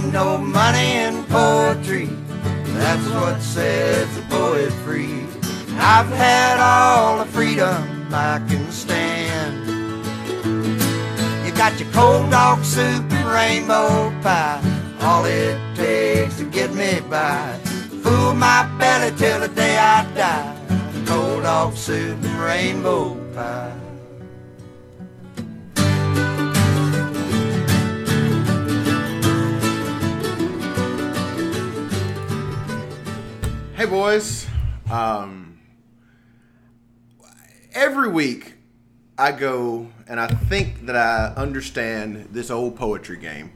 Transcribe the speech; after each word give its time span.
ain't 0.00 0.12
no 0.12 0.38
money 0.38 0.96
in 0.96 1.24
poetry. 1.24 2.08
That's 2.78 3.06
what 3.08 3.40
sets 3.42 4.16
a 4.18 4.22
poet 4.22 4.72
free. 4.84 5.26
I've 5.76 6.08
had 6.08 6.58
all 6.60 7.18
the 7.18 7.26
freedom 7.26 8.08
I 8.12 8.40
can 8.48 8.70
stand. 8.70 9.66
You 11.44 11.52
got 11.52 11.78
your 11.78 11.90
cold 11.92 12.30
dog 12.30 12.64
soup 12.64 13.10
and 13.12 13.28
rainbow 13.28 14.10
pie. 14.22 14.60
All 15.02 15.24
it 15.24 15.58
takes 15.74 16.38
to 16.38 16.44
get 16.44 16.72
me 16.74 17.00
by. 17.08 17.58
Fool 18.02 18.34
my 18.34 18.68
belly 18.78 19.16
till 19.16 19.40
the 19.40 19.48
day 19.48 19.76
I 19.76 20.04
die. 20.14 20.56
Cold 21.06 21.42
dog 21.42 21.74
soup 21.74 22.22
and 22.22 22.40
rainbow 22.40 23.14
pie. 23.34 23.89
Hey, 33.80 33.86
boys. 33.86 34.46
Um, 34.90 35.58
every 37.72 38.10
week 38.10 38.52
I 39.16 39.32
go 39.32 39.88
and 40.06 40.20
I 40.20 40.26
think 40.26 40.84
that 40.84 40.96
I 40.96 41.32
understand 41.34 42.28
this 42.30 42.50
old 42.50 42.76
poetry 42.76 43.16
game. 43.16 43.52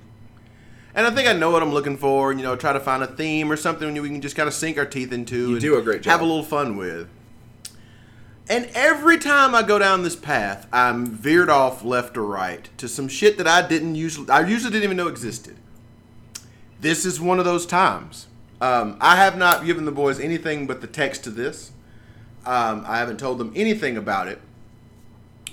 And 0.94 1.06
I 1.06 1.10
think 1.10 1.28
I 1.28 1.34
know 1.34 1.50
what 1.50 1.62
I'm 1.62 1.74
looking 1.74 1.98
for, 1.98 2.30
and 2.30 2.40
you 2.40 2.46
know, 2.46 2.56
try 2.56 2.72
to 2.72 2.80
find 2.80 3.02
a 3.02 3.06
theme 3.06 3.52
or 3.52 3.56
something 3.58 3.92
we 4.00 4.08
can 4.08 4.22
just 4.22 4.34
kind 4.34 4.48
of 4.48 4.54
sink 4.54 4.78
our 4.78 4.86
teeth 4.86 5.12
into. 5.12 5.36
You 5.36 5.52
and 5.52 5.60
do 5.60 5.76
a 5.76 5.82
great 5.82 6.00
job. 6.00 6.12
Have 6.12 6.22
a 6.22 6.24
little 6.24 6.42
fun 6.42 6.78
with. 6.78 7.06
And 8.48 8.70
every 8.72 9.18
time 9.18 9.54
I 9.54 9.62
go 9.62 9.78
down 9.78 10.04
this 10.04 10.16
path, 10.16 10.66
I'm 10.72 11.04
veered 11.04 11.50
off 11.50 11.84
left 11.84 12.16
or 12.16 12.24
right 12.24 12.66
to 12.78 12.88
some 12.88 13.08
shit 13.08 13.36
that 13.36 13.46
I 13.46 13.60
didn't 13.68 13.94
usually, 13.94 14.30
I 14.30 14.40
usually 14.40 14.72
didn't 14.72 14.84
even 14.84 14.96
know 14.96 15.08
existed. 15.08 15.58
This 16.80 17.04
is 17.04 17.20
one 17.20 17.38
of 17.38 17.44
those 17.44 17.66
times. 17.66 18.28
Um, 18.64 18.96
I 18.98 19.16
have 19.16 19.36
not 19.36 19.66
given 19.66 19.84
the 19.84 19.92
boys 19.92 20.18
anything 20.18 20.66
but 20.66 20.80
the 20.80 20.86
text 20.86 21.22
to 21.24 21.30
this. 21.30 21.72
Um, 22.46 22.82
I 22.86 22.96
haven't 22.96 23.18
told 23.18 23.36
them 23.36 23.52
anything 23.54 23.98
about 23.98 24.26
it. 24.26 24.40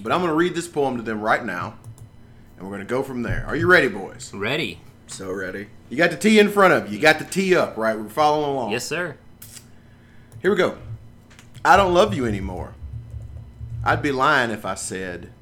But 0.02 0.14
I'm 0.14 0.20
going 0.20 0.30
to 0.30 0.36
read 0.36 0.56
this 0.56 0.70
poem 0.70 0.96
to 0.96 1.04
them 1.04 1.20
right 1.20 1.44
now, 1.44 1.78
and 2.56 2.66
we're 2.66 2.74
going 2.74 2.88
to 2.88 2.90
go 2.90 3.04
from 3.04 3.22
there. 3.24 3.44
Are 3.48 3.56
you 3.58 3.68
ready, 3.68 3.90
boys? 3.90 4.34
Ready? 4.34 4.80
So 5.08 5.30
ready. 5.30 5.68
You 5.90 5.98
got 5.98 6.12
the 6.12 6.16
T 6.16 6.40
in 6.40 6.50
front 6.50 6.74
of 6.74 6.88
you. 6.88 6.96
You 6.96 7.02
got 7.02 7.20
the 7.20 7.26
T 7.26 7.54
up, 7.54 7.76
right? 7.76 7.98
We're 7.98 8.08
following 8.08 8.50
along. 8.50 8.72
Yes, 8.72 8.86
sir. 8.86 9.18
Here 10.42 10.50
we 10.50 10.56
go. 10.56 10.78
I 11.66 11.76
don't 11.76 11.94
love 11.94 12.14
you 12.14 12.26
anymore. 12.26 12.76
I'd 13.84 14.02
be 14.02 14.14
lying 14.14 14.52
if 14.52 14.66
I 14.66 14.76
said 14.76 15.34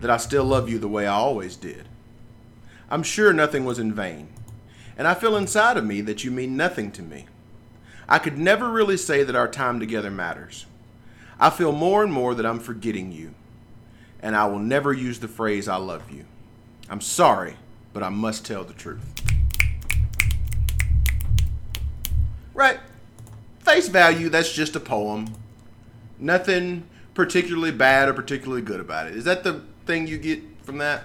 that 0.00 0.10
I 0.10 0.16
still 0.16 0.44
love 0.44 0.68
you 0.68 0.80
the 0.80 0.88
way 0.88 1.06
I 1.06 1.14
always 1.14 1.54
did. 1.54 1.86
I'm 2.90 3.04
sure 3.04 3.32
nothing 3.32 3.64
was 3.64 3.78
in 3.78 3.94
vain, 3.94 4.28
and 4.96 5.08
I 5.08 5.14
feel 5.14 5.36
inside 5.36 5.76
of 5.76 5.84
me 5.84 6.00
that 6.02 6.24
you 6.24 6.30
mean 6.30 6.56
nothing 6.56 6.90
to 6.92 7.02
me. 7.02 7.26
I 8.08 8.18
could 8.18 8.38
never 8.38 8.70
really 8.70 8.96
say 8.96 9.22
that 9.22 9.36
our 9.36 9.48
time 9.48 9.80
together 9.80 10.10
matters. 10.10 10.66
I 11.40 11.50
feel 11.50 11.72
more 11.72 12.02
and 12.02 12.12
more 12.12 12.34
that 12.34 12.46
I'm 12.46 12.60
forgetting 12.60 13.12
you, 13.12 13.34
and 14.20 14.36
I 14.36 14.46
will 14.46 14.58
never 14.58 14.92
use 14.92 15.18
the 15.18 15.28
phrase 15.28 15.68
I 15.68 15.76
love 15.76 16.10
you. 16.10 16.24
I'm 16.88 17.00
sorry, 17.00 17.56
but 17.92 18.02
I 18.02 18.08
must 18.10 18.44
tell 18.44 18.64
the 18.64 18.74
truth. 18.74 19.04
Right. 22.52 22.78
Face 23.60 23.88
value, 23.88 24.28
that's 24.28 24.52
just 24.52 24.76
a 24.76 24.80
poem. 24.80 25.34
Nothing 26.18 26.84
particularly 27.14 27.72
bad 27.72 28.08
or 28.08 28.12
particularly 28.12 28.62
good 28.62 28.80
about 28.80 29.06
it. 29.06 29.16
Is 29.16 29.24
that 29.24 29.42
the 29.42 29.62
thing 29.86 30.06
you 30.06 30.18
get 30.18 30.40
from 30.62 30.78
that? 30.78 31.04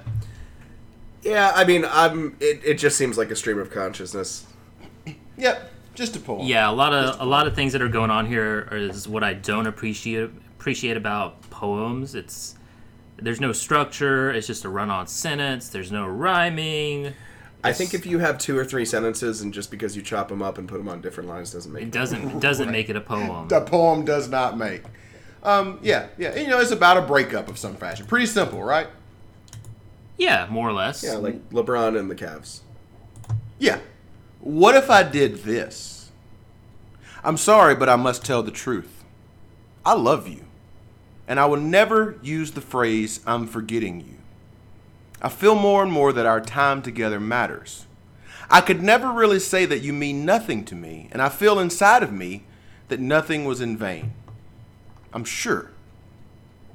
Yeah, 1.21 1.51
I 1.55 1.65
mean, 1.65 1.85
I'm. 1.85 2.35
It, 2.39 2.61
it 2.63 2.73
just 2.75 2.97
seems 2.97 3.17
like 3.17 3.31
a 3.31 3.35
stream 3.35 3.59
of 3.59 3.71
consciousness. 3.71 4.45
Yep, 5.37 5.71
just 5.95 6.15
a 6.15 6.19
poem. 6.19 6.45
Yeah, 6.45 6.69
a 6.69 6.71
lot 6.71 6.93
of 6.93 7.19
a 7.19 7.25
lot 7.25 7.47
of 7.47 7.55
things 7.55 7.73
that 7.73 7.81
are 7.81 7.89
going 7.89 8.11
on 8.11 8.25
here 8.25 8.67
is 8.71 9.07
what 9.07 9.23
I 9.23 9.33
don't 9.33 9.67
appreciate 9.67 10.29
appreciate 10.57 10.97
about 10.97 11.41
poems. 11.49 12.15
It's 12.15 12.55
there's 13.17 13.41
no 13.41 13.51
structure. 13.51 14.31
It's 14.31 14.47
just 14.47 14.65
a 14.65 14.69
run-on 14.69 15.07
sentence. 15.07 15.69
There's 15.69 15.91
no 15.91 16.05
rhyming. 16.05 17.13
I 17.63 17.73
think 17.73 17.93
if 17.93 18.05
you 18.05 18.19
have 18.19 18.37
two 18.37 18.57
or 18.57 18.63
three 18.63 18.85
sentences 18.85 19.41
and 19.41 19.53
just 19.53 19.69
because 19.69 19.95
you 19.95 20.01
chop 20.01 20.29
them 20.29 20.41
up 20.41 20.57
and 20.57 20.67
put 20.67 20.77
them 20.77 20.87
on 20.87 21.01
different 21.01 21.29
lines 21.29 21.51
doesn't 21.51 21.73
make 21.73 21.83
It 21.83 21.91
doesn't 21.91 22.29
it 22.29 22.39
doesn't 22.39 22.71
make 22.71 22.89
it 22.89 22.95
a 22.95 23.01
poem. 23.01 23.49
The 23.49 23.61
poem 23.61 24.05
does 24.05 24.29
not 24.29 24.57
make. 24.57 24.83
Um, 25.43 25.79
yeah, 25.81 26.07
yeah. 26.17 26.35
You 26.35 26.47
know, 26.47 26.59
it's 26.59 26.71
about 26.71 26.97
a 26.97 27.01
breakup 27.01 27.49
of 27.49 27.57
some 27.57 27.75
fashion. 27.75 28.05
Pretty 28.05 28.25
simple, 28.25 28.63
right? 28.63 28.87
Yeah, 30.19 30.47
more 30.49 30.69
or 30.69 30.73
less. 30.73 31.01
Yeah, 31.03 31.15
like 31.15 31.49
LeBron 31.49 31.97
and 31.97 32.11
the 32.11 32.15
Cavs. 32.15 32.59
Yeah. 33.57 33.79
What 34.41 34.75
if 34.75 34.89
I 34.89 35.01
did 35.01 35.37
this? 35.37 36.11
I'm 37.23 37.37
sorry, 37.37 37.73
but 37.73 37.89
I 37.89 37.95
must 37.95 38.25
tell 38.25 38.43
the 38.43 38.51
truth. 38.51 39.03
I 39.85 39.93
love 39.93 40.27
you, 40.27 40.45
and 41.27 41.39
I 41.39 41.45
will 41.45 41.59
never 41.59 42.19
use 42.21 42.51
the 42.51 42.61
phrase 42.61 43.21
I'm 43.25 43.47
forgetting 43.47 44.01
you. 44.01 44.17
I 45.21 45.29
feel 45.29 45.55
more 45.55 45.81
and 45.81 45.91
more 45.91 46.13
that 46.13 46.25
our 46.25 46.41
time 46.41 46.81
together 46.81 47.19
matters. 47.19 47.85
I 48.49 48.61
could 48.61 48.81
never 48.81 49.11
really 49.11 49.39
say 49.39 49.65
that 49.65 49.79
you 49.79 49.93
mean 49.93 50.25
nothing 50.25 50.65
to 50.65 50.75
me, 50.75 51.07
and 51.11 51.21
I 51.21 51.29
feel 51.29 51.59
inside 51.59 52.03
of 52.03 52.11
me 52.11 52.43
that 52.89 52.99
nothing 52.99 53.45
was 53.45 53.61
in 53.61 53.77
vain. 53.77 54.13
I'm 55.13 55.23
sure 55.23 55.71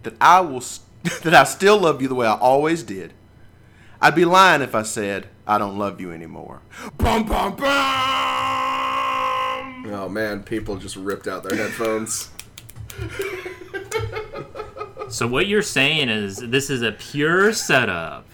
that 0.03 0.15
I 0.21 0.41
will 0.41 0.61
st- 0.61 0.83
that 1.23 1.35
I 1.35 1.45
still 1.45 1.79
love 1.79 2.01
you 2.01 2.09
the 2.09 2.15
way 2.15 2.27
I 2.27 2.35
always 2.37 2.83
did. 2.83 3.13
I'd 4.05 4.15
be 4.15 4.27
lying 4.27 4.61
if 4.61 4.75
I 4.75 4.83
said 4.83 5.29
I 5.47 5.57
don't 5.57 5.79
love 5.79 5.99
you 5.99 6.13
anymore. 6.13 6.61
Bum 6.99 7.25
bum 7.25 7.57
bum. 7.57 7.65
Oh 9.87 10.09
man, 10.11 10.43
people 10.43 10.77
just 10.77 10.97
ripped 10.97 11.27
out 11.27 11.43
their 11.43 11.57
headphones. 11.57 12.31
So 15.09 15.29
what 15.29 15.47
you're 15.47 15.63
saying 15.63 16.09
is 16.09 16.39
this 16.39 16.71
is 16.71 16.83
a 16.83 16.91
pure 16.91 17.53
setup. 17.53 18.27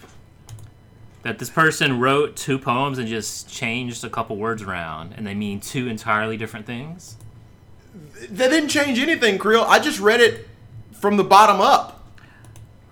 That 1.24 1.38
this 1.38 1.50
person 1.50 2.00
wrote 2.00 2.36
two 2.36 2.58
poems 2.58 2.96
and 2.98 3.06
just 3.06 3.50
changed 3.50 4.02
a 4.04 4.08
couple 4.08 4.36
words 4.36 4.62
around, 4.62 5.12
and 5.14 5.26
they 5.26 5.34
mean 5.34 5.60
two 5.60 5.88
entirely 5.88 6.38
different 6.38 6.64
things. 6.64 7.16
they 8.30 8.48
didn't 8.48 8.70
change 8.70 8.98
anything, 8.98 9.36
Creel. 9.36 9.62
I 9.62 9.78
just 9.78 10.00
read 10.00 10.20
it 10.20 10.48
from 10.92 11.18
the 11.18 11.24
bottom 11.24 11.60
up. 11.60 12.02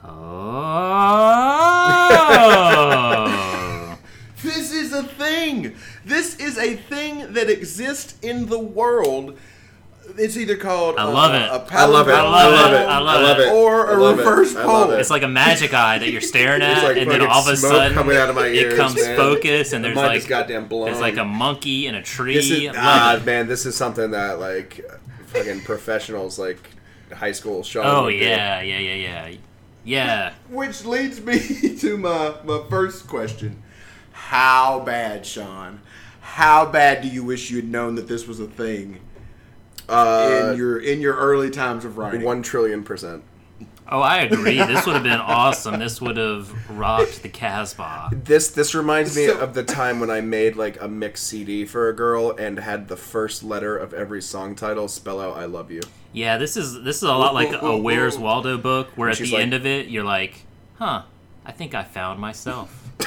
Oh. 0.04 1.77
This 4.42 4.72
is 4.72 4.92
a 4.92 5.02
thing. 5.02 5.74
This 6.04 6.36
is 6.36 6.58
a 6.58 6.76
thing 6.76 7.32
that 7.32 7.50
exists 7.50 8.14
in 8.22 8.46
the 8.46 8.58
world. 8.58 9.36
It's 10.16 10.36
either 10.36 10.56
called 10.56 10.96
I 10.96 11.04
love 11.04 11.32
uh, 11.32 11.34
it. 11.66 11.72
a 11.72 11.76
I 11.76 11.84
love 11.86 12.08
it. 12.08 12.12
I 12.12 12.22
love 12.22 12.34
I 12.34 12.46
love 12.48 12.72
it. 12.72 12.76
it. 12.76 12.88
I 12.88 12.98
love 12.98 13.38
it. 13.40 13.48
it. 13.48 13.52
Or 13.52 13.88
I 13.88 13.92
a 13.94 13.98
love 13.98 14.18
it. 14.18 14.22
reverse 14.22 14.54
I 14.54 14.64
love 14.64 14.86
poll. 14.86 14.96
it. 14.96 15.00
It's 15.00 15.10
like 15.10 15.22
a 15.24 15.28
magic 15.28 15.74
eye 15.74 15.98
that 15.98 16.10
you're 16.10 16.20
staring 16.20 16.60
There's 16.60 16.78
at, 16.78 16.84
like 16.84 16.96
and 16.98 17.10
then 17.10 17.20
fucking 17.20 17.32
all 17.34 17.42
of 17.42 17.48
a 17.48 17.56
smoke 17.56 17.72
sudden 17.72 17.94
coming 17.94 18.16
out 18.16 18.30
of 18.30 18.36
my 18.36 18.46
it 18.46 18.54
ears, 18.54 18.78
comes 18.78 18.94
man. 18.94 19.16
focus, 19.16 19.72
and 19.72 19.84
there's 19.84 19.96
mind 19.96 20.14
like 20.20 20.28
goddamn 20.28 20.68
blown. 20.68 20.86
there's 20.86 21.00
like 21.00 21.16
a 21.16 21.24
monkey 21.24 21.86
and 21.88 21.96
a 21.96 22.02
tree. 22.02 22.34
This 22.34 22.50
is 22.50 22.62
Love 22.66 22.74
ah, 22.78 23.16
it. 23.16 23.24
man. 23.26 23.48
This 23.48 23.66
is 23.66 23.76
something 23.76 24.12
that 24.12 24.38
like 24.38 24.80
fucking 25.26 25.62
professionals 25.62 26.38
like 26.38 26.70
high 27.12 27.32
school 27.32 27.62
Sean. 27.64 27.84
Oh 27.84 28.04
would 28.04 28.12
do. 28.12 28.16
yeah, 28.18 28.60
yeah, 28.62 28.78
yeah, 28.78 28.94
yeah, 28.94 29.36
yeah. 29.84 30.32
Which 30.50 30.84
leads 30.84 31.20
me 31.20 31.38
to 31.78 31.96
my, 31.96 32.34
my 32.44 32.62
first 32.68 33.06
question. 33.06 33.62
How 34.12 34.80
bad, 34.80 35.24
Sean? 35.24 35.80
How 36.20 36.66
bad 36.66 37.02
do 37.02 37.08
you 37.08 37.24
wish 37.24 37.50
you 37.50 37.56
had 37.56 37.68
known 37.68 37.94
that 37.94 38.06
this 38.08 38.26
was 38.26 38.38
a 38.40 38.46
thing 38.46 39.00
Uh, 39.88 40.50
in 40.52 40.58
your 40.58 40.78
in 40.78 41.00
your 41.00 41.14
early 41.16 41.50
times 41.50 41.84
of 41.84 41.96
writing? 41.96 42.22
one 42.22 42.42
trillion 42.42 42.82
percent. 42.84 43.22
Oh, 43.90 44.00
I 44.00 44.18
agree. 44.18 44.58
This 44.58 44.84
would 44.84 44.94
have 44.96 45.02
been 45.02 45.18
awesome. 45.18 45.78
This 45.78 45.98
would 46.00 46.18
have 46.18 46.52
rocked 46.70 47.22
the 47.22 47.28
Casbah. 47.30 48.10
This 48.12 48.50
this 48.50 48.74
reminds 48.74 49.16
me 49.16 49.28
So- 49.28 49.38
of 49.38 49.54
the 49.54 49.62
time 49.64 49.98
when 49.98 50.10
I 50.10 50.20
made 50.20 50.56
like 50.56 50.80
a 50.80 50.88
mix 50.88 51.22
CD 51.22 51.64
for 51.64 51.88
a 51.88 51.94
girl 51.94 52.32
and 52.36 52.58
had 52.58 52.88
the 52.88 52.98
first 52.98 53.42
letter 53.42 53.76
of 53.78 53.94
every 53.94 54.20
song 54.20 54.54
title 54.54 54.88
spell 54.88 55.20
out 55.20 55.38
"I 55.38 55.46
love 55.46 55.70
you." 55.70 55.80
Yeah, 56.12 56.36
this 56.36 56.54
is 56.56 56.82
this 56.82 56.96
is 56.98 57.02
a 57.04 57.14
lot 57.14 57.32
like 57.32 57.50
a 57.62 57.76
Where's 57.78 58.18
Waldo 58.18 58.58
book, 58.58 58.88
where 58.94 59.08
at 59.08 59.16
the 59.18 59.30
like- 59.32 59.40
end 59.42 59.54
of 59.54 59.64
it 59.64 59.86
you're 59.88 60.04
like, 60.04 60.42
huh, 60.78 61.02
I 61.46 61.52
think 61.52 61.74
I 61.74 61.82
found 61.84 62.20
myself. 62.20 62.74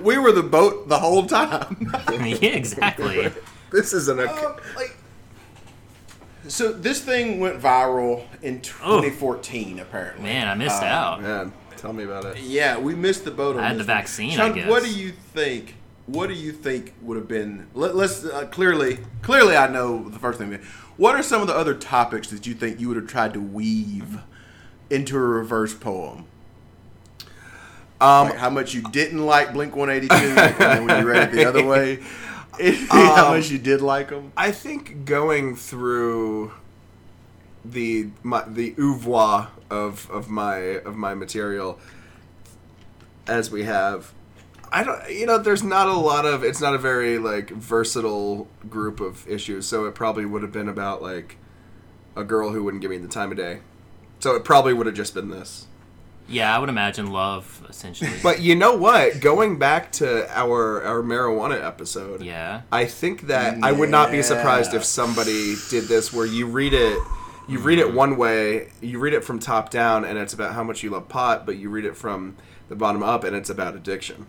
we 0.00 0.18
were 0.18 0.32
the 0.32 0.42
boat 0.42 0.88
the 0.88 0.98
whole 0.98 1.26
time. 1.26 1.92
yeah, 2.10 2.48
exactly. 2.50 3.30
This 3.70 3.92
isn't 3.92 4.18
a. 4.18 4.30
Um, 4.32 4.56
like, 4.76 4.96
so 6.50 6.72
this 6.72 7.00
thing 7.00 7.40
went 7.40 7.60
viral 7.60 8.24
in 8.42 8.60
2014, 8.60 9.78
apparently. 9.78 10.24
Man, 10.24 10.48
I 10.48 10.54
missed 10.54 10.82
Um, 10.82 10.88
out. 10.88 11.22
Man, 11.22 11.52
tell 11.76 11.92
me 11.92 12.04
about 12.04 12.24
it. 12.24 12.38
Yeah, 12.40 12.78
we 12.78 12.94
missed 12.94 13.24
the 13.24 13.30
boat 13.30 13.56
on 13.56 13.62
I 13.62 13.68
had 13.68 13.76
this 13.76 13.86
the 13.86 13.92
vaccine, 13.92 14.32
Sean, 14.36 14.52
I 14.52 14.54
guess. 14.54 14.68
what 14.68 14.82
do 14.82 14.90
you 14.92 15.10
think? 15.12 15.76
What 16.06 16.26
do 16.28 16.34
you 16.34 16.52
think 16.52 16.92
would 17.02 17.16
have 17.16 17.28
been? 17.28 17.68
Let, 17.74 17.94
us 17.94 18.24
uh, 18.24 18.46
clearly, 18.46 18.98
clearly, 19.22 19.56
I 19.56 19.68
know 19.68 20.08
the 20.08 20.18
first 20.18 20.38
thing. 20.38 20.58
What 20.96 21.14
are 21.14 21.22
some 21.22 21.40
of 21.40 21.46
the 21.46 21.54
other 21.54 21.74
topics 21.74 22.28
that 22.30 22.46
you 22.46 22.54
think 22.54 22.80
you 22.80 22.88
would 22.88 22.96
have 22.96 23.06
tried 23.06 23.32
to 23.34 23.40
weave 23.40 24.18
into 24.90 25.16
a 25.16 25.20
reverse 25.20 25.72
poem? 25.72 26.24
Um, 28.00 28.28
like 28.30 28.36
how 28.38 28.50
much 28.50 28.74
you 28.74 28.82
didn't 28.82 29.24
like 29.24 29.52
Blink 29.52 29.76
182, 29.76 30.14
and 30.40 30.56
then 30.58 30.84
when 30.86 31.00
you 31.00 31.06
read 31.08 31.28
it 31.28 31.32
the 31.32 31.44
other 31.44 31.64
way, 31.66 32.00
how 32.90 33.28
Um, 33.28 33.36
much 33.36 33.50
you 33.50 33.58
did 33.58 33.80
like 33.80 34.08
them. 34.08 34.32
I 34.36 34.52
think 34.52 35.04
going 35.04 35.56
through 35.56 36.52
the 37.64 38.08
my, 38.22 38.42
the 38.46 38.74
oeuvre 38.78 39.48
of 39.70 40.10
of 40.10 40.28
my 40.30 40.56
of 40.56 40.96
my 40.96 41.14
material 41.14 41.78
as 43.26 43.50
we 43.50 43.64
have 43.64 44.12
I 44.72 44.84
don't 44.84 45.10
you 45.10 45.26
know 45.26 45.38
there's 45.38 45.62
not 45.62 45.88
a 45.88 45.94
lot 45.94 46.26
of 46.26 46.44
it's 46.44 46.60
not 46.60 46.74
a 46.74 46.78
very 46.78 47.18
like 47.18 47.50
versatile 47.50 48.48
group 48.68 49.00
of 49.00 49.26
issues 49.28 49.66
so 49.66 49.86
it 49.86 49.94
probably 49.94 50.24
would 50.24 50.42
have 50.42 50.52
been 50.52 50.68
about 50.68 51.02
like 51.02 51.36
a 52.16 52.24
girl 52.24 52.50
who 52.52 52.64
wouldn't 52.64 52.80
give 52.82 52.90
me 52.90 52.98
the 52.98 53.08
time 53.08 53.30
of 53.30 53.36
day 53.36 53.60
so 54.20 54.34
it 54.36 54.44
probably 54.44 54.72
would 54.72 54.86
have 54.86 54.96
just 54.96 55.14
been 55.14 55.28
this 55.30 55.66
Yeah, 56.30 56.54
I 56.54 56.58
would 56.58 56.68
imagine 56.68 57.10
love 57.10 57.66
essentially. 57.68 58.10
but 58.22 58.40
you 58.40 58.54
know 58.54 58.76
what 58.76 59.20
going 59.20 59.58
back 59.58 59.92
to 59.92 60.30
our 60.36 60.82
our 60.82 61.02
marijuana 61.02 61.62
episode 61.64 62.22
yeah. 62.22 62.62
I 62.72 62.86
think 62.86 63.26
that 63.28 63.62
I 63.62 63.72
would 63.72 63.90
not 63.90 64.10
be 64.10 64.22
surprised 64.22 64.74
if 64.74 64.84
somebody 64.84 65.56
did 65.68 65.84
this 65.84 66.12
where 66.12 66.26
you 66.26 66.46
read 66.46 66.72
it 66.72 66.98
you 67.50 67.58
read 67.58 67.80
it 67.80 67.92
one 67.92 68.16
way, 68.16 68.68
you 68.80 69.00
read 69.00 69.12
it 69.12 69.24
from 69.24 69.40
top 69.40 69.70
down 69.70 70.04
and 70.04 70.16
it's 70.16 70.32
about 70.32 70.54
how 70.54 70.62
much 70.62 70.84
you 70.84 70.90
love 70.90 71.08
pot, 71.08 71.44
but 71.44 71.56
you 71.56 71.68
read 71.68 71.84
it 71.84 71.96
from 71.96 72.36
the 72.68 72.76
bottom 72.76 73.02
up 73.02 73.24
and 73.24 73.34
it's 73.34 73.50
about 73.50 73.74
addiction. 73.74 74.26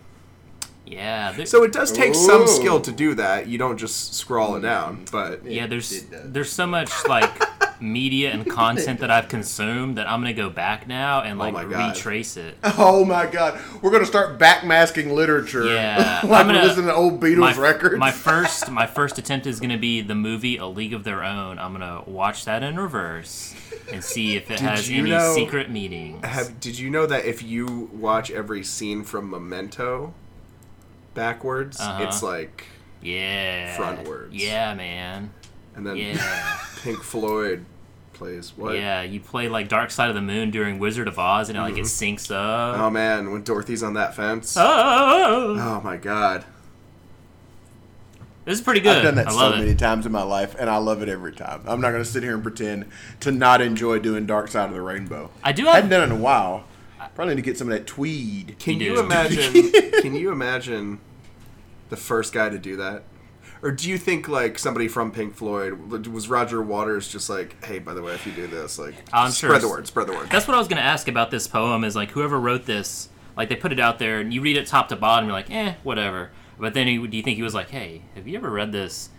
Yeah. 0.87 1.43
So 1.43 1.63
it 1.63 1.71
does 1.71 1.91
take 1.91 2.15
some 2.15 2.47
skill 2.47 2.81
to 2.81 2.91
do 2.91 3.13
that. 3.15 3.47
You 3.47 3.59
don't 3.59 3.77
just 3.77 4.15
scrawl 4.15 4.55
it 4.55 4.61
down, 4.61 5.05
but 5.11 5.45
yeah, 5.45 5.67
there's 5.67 6.03
there's 6.09 6.51
so 6.51 6.65
much 6.65 6.91
like 7.07 7.31
media 7.81 8.31
and 8.31 8.47
content 8.49 8.99
that 8.99 9.09
I've 9.11 9.27
consumed 9.27 9.97
that 9.97 10.07
I'm 10.09 10.21
gonna 10.21 10.33
go 10.33 10.49
back 10.49 10.87
now 10.87 11.21
and 11.21 11.39
like 11.39 11.53
my 11.53 11.63
retrace 11.63 12.37
it. 12.37 12.57
Oh 12.77 13.03
my 13.05 13.25
God, 13.25 13.59
we're 13.81 13.91
gonna 13.91 14.05
start 14.05 14.37
backmasking 14.39 15.11
literature. 15.11 15.65
Yeah, 15.65 16.21
like 16.23 16.31
I'm 16.41 16.47
gonna- 16.47 16.59
we're 16.59 16.85
to 16.87 16.93
old 16.93 17.19
Beatles 17.19 17.37
my, 17.39 17.57
records. 17.57 17.97
My 17.97 18.11
first 18.11 18.69
my 18.71 18.85
first 18.87 19.17
attempt 19.17 19.47
is 19.47 19.59
gonna 19.59 19.77
be 19.77 20.01
the 20.01 20.15
movie 20.15 20.57
A 20.57 20.65
League 20.67 20.93
of 20.93 21.03
Their 21.03 21.23
Own. 21.23 21.57
I'm 21.59 21.71
gonna 21.73 22.03
watch 22.05 22.45
that 22.45 22.63
in 22.63 22.77
reverse 22.79 23.53
and 23.91 24.03
see 24.03 24.35
if 24.35 24.49
it 24.51 24.59
has 24.59 24.89
any 24.89 25.09
know- 25.09 25.33
secret 25.35 25.69
meanings. 25.69 26.25
have 26.25 26.59
did 26.59 26.77
you 26.79 26.89
know 26.89 27.05
that 27.05 27.25
if 27.25 27.41
you 27.43 27.89
watch 27.93 28.29
every 28.31 28.63
scene 28.63 29.03
from 29.03 29.29
Memento 29.29 30.13
backwards, 31.13 31.79
Uh-huh. 31.79 32.03
it's 32.03 32.23
like 32.23 32.65
yeah. 33.01 33.75
frontwards. 33.77 34.29
Yeah, 34.31 34.73
man. 34.75 35.31
And 35.75 35.85
then 35.85 35.97
Yeah. 35.97 36.57
Pink 36.83 37.01
Floyd 37.03 37.65
plays 38.13 38.53
what? 38.55 38.75
yeah, 38.75 39.01
you 39.01 39.19
play 39.19 39.47
like 39.49 39.67
Dark 39.67 39.89
Side 39.91 40.09
of 40.09 40.15
the 40.15 40.21
Moon 40.21 40.51
during 40.51 40.77
Wizard 40.79 41.07
of 41.07 41.17
Oz 41.19 41.49
and 41.49 41.57
it, 41.57 41.61
like 41.61 41.77
it 41.77 41.81
Mm-hmm. 41.85 42.15
syncs 42.15 42.31
up. 42.31 42.79
Oh 42.79 42.89
man, 42.89 43.31
when 43.31 43.43
Dorothy's 43.43 43.83
on 43.83 43.93
that 43.95 44.15
fence. 44.15 44.55
oh, 44.57 45.55
Oh 45.59 45.81
my 45.83 45.97
god. 45.97 46.45
this 48.45 48.57
is 48.57 48.61
pretty 48.63 48.79
good. 48.79 48.97
I've 48.97 49.03
done 49.03 49.15
that 49.15 49.27
I 49.27 49.31
so 49.31 49.51
many 49.51 49.71
it. 49.71 49.79
times 49.79 50.05
in 50.05 50.11
my 50.11 50.23
life, 50.23 50.55
and 50.59 50.69
I 50.69 50.77
love 50.77 51.01
it 51.01 51.09
every 51.09 51.31
time. 51.33 51.61
I'm 51.67 51.79
not 51.81 51.91
gonna 51.91 52.05
sit 52.05 52.23
here 52.23 52.33
and 52.33 52.43
pretend 52.43 52.85
to 53.21 53.31
not 53.31 53.61
enjoy 53.61 53.99
doing 53.99 54.25
Dark 54.25 54.47
Side 54.49 54.69
of 54.69 54.73
the 54.75 54.81
Rainbow. 54.81 55.29
I 55.43 55.51
do 55.51 55.67
I 55.67 55.75
haven't 55.75 55.89
done 55.91 56.01
it 56.01 56.05
in 56.05 56.11
a 56.11 56.15
while. 56.21 56.65
Probably 57.13 57.35
need 57.35 57.41
to 57.41 57.45
get 57.45 57.57
some 57.57 57.67
of 57.69 57.77
that 57.77 57.85
tweed. 57.87 58.55
Can 58.57 58.79
You 58.79 58.93
you, 58.93 58.99
imagine? 59.01 59.71
can 60.01 60.15
you 60.15 60.31
imagine 60.31 60.99
the 61.89 61.97
first 61.97 62.33
guy 62.33 62.47
to 62.49 62.57
do 62.57 62.77
that? 62.77 63.03
Or 63.63 63.69
do 63.71 63.89
you 63.89 63.97
think 63.97 64.27
like 64.27 64.57
somebody 64.57 64.87
from 64.87 65.11
Pink 65.11 65.35
Floyd 65.35 65.73
was 66.07 66.27
Roger 66.27 66.61
Waters 66.63 67.07
just 67.07 67.29
like, 67.29 67.63
hey, 67.63 67.77
by 67.79 67.93
the 67.93 68.01
way, 68.01 68.13
if 68.15 68.25
you 68.25 68.31
do 68.31 68.47
this, 68.47 68.79
like, 68.79 68.95
I'm 69.13 69.29
spread 69.31 69.51
sure 69.51 69.59
the 69.59 69.69
word, 69.69 69.85
spread 69.87 70.07
the 70.07 70.13
word. 70.13 70.29
That's 70.31 70.47
what 70.47 70.55
I 70.55 70.57
was 70.57 70.67
gonna 70.67 70.81
ask 70.81 71.07
about 71.07 71.29
this 71.29 71.47
poem. 71.47 71.83
Is 71.83 71.95
like 71.95 72.09
whoever 72.11 72.39
wrote 72.39 72.65
this, 72.65 73.09
like 73.37 73.49
they 73.49 73.55
put 73.55 73.71
it 73.71 73.79
out 73.79 73.99
there, 73.99 74.19
and 74.19 74.33
you 74.33 74.41
read 74.41 74.57
it 74.57 74.65
top 74.67 74.89
to 74.89 74.95
bottom, 74.95 75.27
you're 75.29 75.33
like, 75.37 75.51
eh, 75.51 75.75
whatever. 75.83 76.31
But 76.59 76.73
then 76.73 76.87
he, 76.87 76.97
do 77.07 77.15
you 77.17 77.23
think 77.23 77.37
he 77.37 77.43
was 77.43 77.53
like, 77.53 77.69
hey, 77.69 78.01
have 78.15 78.27
you 78.27 78.37
ever 78.37 78.49
read 78.49 78.71
this 78.71 79.09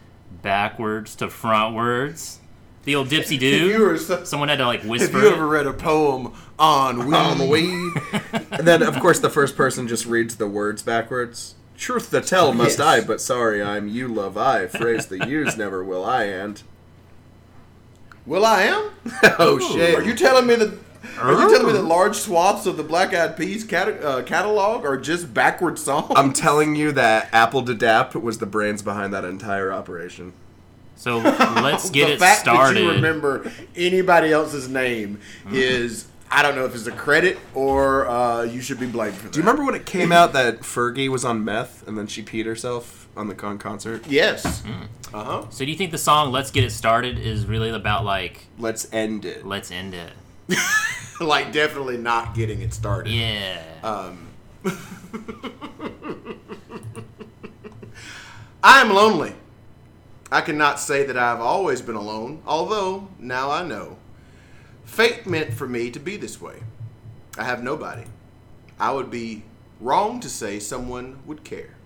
backwards 0.42 1.14
to 1.16 1.26
frontwards? 1.28 2.38
The 2.84 2.96
old 2.96 3.08
Dipsy 3.08 3.38
Doo. 3.40 3.96
so- 3.98 4.24
Someone 4.24 4.48
had 4.48 4.58
to 4.58 4.66
like 4.66 4.82
whisper. 4.82 5.12
Have 5.18 5.22
you 5.22 5.28
it. 5.30 5.34
ever 5.34 5.46
read 5.46 5.66
a 5.66 5.72
poem 5.72 6.32
on 6.58 7.06
weed? 7.06 7.14
On 7.14 7.48
weed. 7.48 7.92
and 8.50 8.66
then, 8.66 8.82
of 8.82 8.98
course, 9.00 9.20
the 9.20 9.30
first 9.30 9.56
person 9.56 9.86
just 9.86 10.04
reads 10.06 10.36
the 10.36 10.48
words 10.48 10.82
backwards. 10.82 11.54
Truth 11.76 12.10
to 12.10 12.20
tell, 12.20 12.52
must 12.54 12.78
Yes. 12.78 12.80
I, 12.80 13.00
but 13.06 13.20
sorry, 13.20 13.62
I'm 13.62 13.88
you, 13.88 14.08
love 14.08 14.36
I. 14.36 14.66
Phrase 14.66 15.06
the 15.06 15.26
use, 15.26 15.56
never 15.56 15.82
will 15.84 16.04
I, 16.04 16.24
and. 16.24 16.62
Will 18.24 18.44
I 18.44 18.62
am? 18.62 18.90
oh 19.38 19.58
shit. 19.58 19.96
Are 19.96 20.02
you 20.02 20.14
telling 20.14 20.46
me 20.46 20.54
that? 20.54 20.78
Are 21.18 21.32
you 21.32 21.48
telling 21.50 21.66
me 21.66 21.72
that 21.72 21.82
large 21.82 22.14
swaths 22.16 22.66
of 22.66 22.76
the 22.76 22.84
Black 22.84 23.12
Eyed 23.12 23.36
Peas 23.36 23.64
cat- 23.64 24.02
uh, 24.02 24.22
catalog 24.22 24.84
are 24.84 24.96
just 24.96 25.34
backward 25.34 25.76
songs? 25.78 26.12
I'm 26.14 26.32
telling 26.32 26.76
you 26.76 26.92
that 26.92 27.30
apl.de.ap 27.32 28.14
was 28.14 28.38
the 28.38 28.46
brains 28.46 28.80
behind 28.82 29.12
that 29.12 29.24
entire 29.24 29.72
operation. 29.72 30.32
So 30.94 31.18
let's 31.18 31.90
get 31.90 32.06
the 32.06 32.12
it 32.12 32.18
fact 32.20 32.42
started. 32.42 32.76
that 32.76 32.82
you 32.84 32.90
remember 32.92 33.50
anybody 33.74 34.30
else's 34.32 34.68
name 34.68 35.18
Mm-hmm. 35.44 35.56
is 35.56 36.06
I 36.34 36.40
don't 36.40 36.54
know 36.54 36.64
if 36.64 36.74
it's 36.74 36.86
a 36.86 36.92
credit 36.92 37.38
or 37.54 38.08
uh, 38.08 38.42
you 38.44 38.62
should 38.62 38.80
be 38.80 38.86
blamed 38.86 39.14
for 39.16 39.24
that. 39.24 39.32
Do 39.32 39.38
you 39.38 39.42
remember 39.42 39.64
when 39.64 39.74
it 39.74 39.84
came 39.84 40.10
out 40.12 40.32
that 40.32 40.60
Fergie 40.60 41.08
was 41.10 41.26
on 41.26 41.44
meth 41.44 41.86
and 41.86 41.98
then 41.98 42.06
she 42.06 42.22
peed 42.22 42.46
herself 42.46 43.06
on 43.14 43.28
the 43.28 43.34
con 43.34 43.58
concert? 43.58 44.06
Yes. 44.06 44.62
Mm. 44.62 44.88
Uh 45.12 45.24
huh. 45.24 45.44
so 45.50 45.66
do 45.66 45.70
you 45.70 45.76
think 45.76 45.90
the 45.90 45.98
song 45.98 46.32
"Let's 46.32 46.50
Get 46.50 46.64
It 46.64 46.70
Started" 46.70 47.18
is 47.18 47.44
really 47.44 47.68
about 47.68 48.06
like 48.06 48.46
Let's 48.58 48.90
end 48.94 49.26
it. 49.26 49.44
let's 49.46 49.70
end 49.70 49.92
it? 49.92 50.10
like 51.20 51.52
definitely 51.52 51.98
not 51.98 52.34
getting 52.34 52.62
it 52.62 52.72
started. 52.72 53.12
Yeah. 53.12 53.60
Um, 53.82 54.28
I 58.64 58.80
am 58.80 58.88
lonely. 58.90 59.34
I 60.30 60.40
cannot 60.40 60.80
say 60.80 61.04
that 61.04 61.18
I 61.18 61.28
have 61.28 61.40
always 61.40 61.82
been 61.82 61.96
alone, 61.96 62.40
although 62.46 63.08
now 63.18 63.50
I 63.50 63.62
know. 63.64 63.98
Fate 64.92 65.26
meant 65.26 65.54
for 65.54 65.66
me 65.66 65.90
to 65.90 65.98
be 65.98 66.18
this 66.18 66.38
way. 66.38 66.56
I 67.38 67.44
have 67.44 67.62
nobody. 67.62 68.04
I 68.78 68.92
would 68.92 69.10
be 69.10 69.42
wrong 69.80 70.20
to 70.20 70.28
say 70.28 70.58
someone 70.58 71.20
would 71.24 71.44
care. 71.44 71.76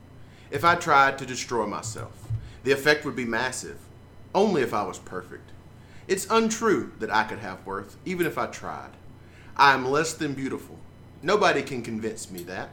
If 0.51 0.65
I 0.65 0.75
tried 0.75 1.17
to 1.19 1.25
destroy 1.25 1.67
myself, 1.67 2.27
the 2.65 2.73
effect 2.73 3.05
would 3.05 3.15
be 3.15 3.25
massive, 3.25 3.79
only 4.35 4.61
if 4.61 4.75
I 4.75 4.83
was 4.83 4.99
perfect. 4.99 5.53
It's 6.09 6.27
untrue 6.29 6.95
that 6.99 7.15
I 7.15 7.23
could 7.23 7.39
have 7.39 7.65
worth, 7.65 7.97
even 8.05 8.27
if 8.27 8.39
I 8.39 8.47
tried. 8.49 8.91
I 9.57 9.73
am 9.73 9.89
less 9.89 10.13
than 10.13 10.35
beautiful. 10.35 10.77
Nobody 11.23 11.63
can 11.63 11.83
convince 11.83 12.29
me 12.29 12.43
that. 12.43 12.71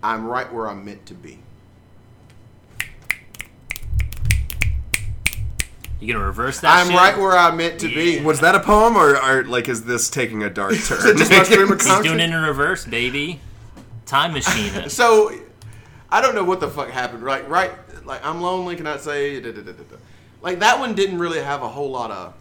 I'm 0.00 0.28
right 0.28 0.52
where 0.52 0.68
I'm 0.68 0.84
meant 0.84 1.06
to 1.06 1.14
be. 1.14 1.40
You 6.00 6.12
gonna 6.12 6.24
reverse 6.24 6.60
that? 6.60 6.78
I'm 6.78 6.88
shit? 6.88 6.96
right 6.96 7.16
where 7.16 7.36
I'm 7.36 7.56
meant 7.56 7.80
to 7.80 7.88
be. 7.88 8.20
Was 8.20 8.40
that 8.40 8.54
a 8.54 8.60
poem 8.60 8.96
or, 8.96 9.16
or 9.16 9.44
like 9.44 9.68
is 9.68 9.84
this 9.84 10.10
taking 10.10 10.42
a 10.42 10.50
dark 10.50 10.74
turn? 10.84 11.16
just 11.16 11.30
my 11.30 11.42
stream 11.42 11.72
of 11.72 11.80
He's 11.82 12.00
doing 12.00 12.20
it 12.20 12.30
in 12.30 12.34
reverse, 12.34 12.84
baby. 12.84 13.40
Time 14.04 14.32
machine. 14.34 14.88
So, 14.88 15.32
I 16.10 16.20
don't 16.20 16.34
know 16.34 16.44
what 16.44 16.60
the 16.60 16.68
fuck 16.68 16.90
happened. 16.90 17.22
Right, 17.22 17.48
right. 17.48 17.72
Like 18.04 18.24
I'm 18.24 18.40
lonely. 18.40 18.76
Can 18.76 18.86
I 18.86 18.98
say? 18.98 19.40
da, 19.40 19.52
da, 19.52 19.62
da, 19.62 19.72
da, 19.72 19.82
da. 19.82 19.96
Like 20.42 20.58
that 20.60 20.78
one 20.78 20.94
didn't 20.94 21.18
really 21.18 21.40
have 21.40 21.62
a 21.62 21.68
whole 21.68 21.90
lot 21.90 22.10
of 22.10 22.34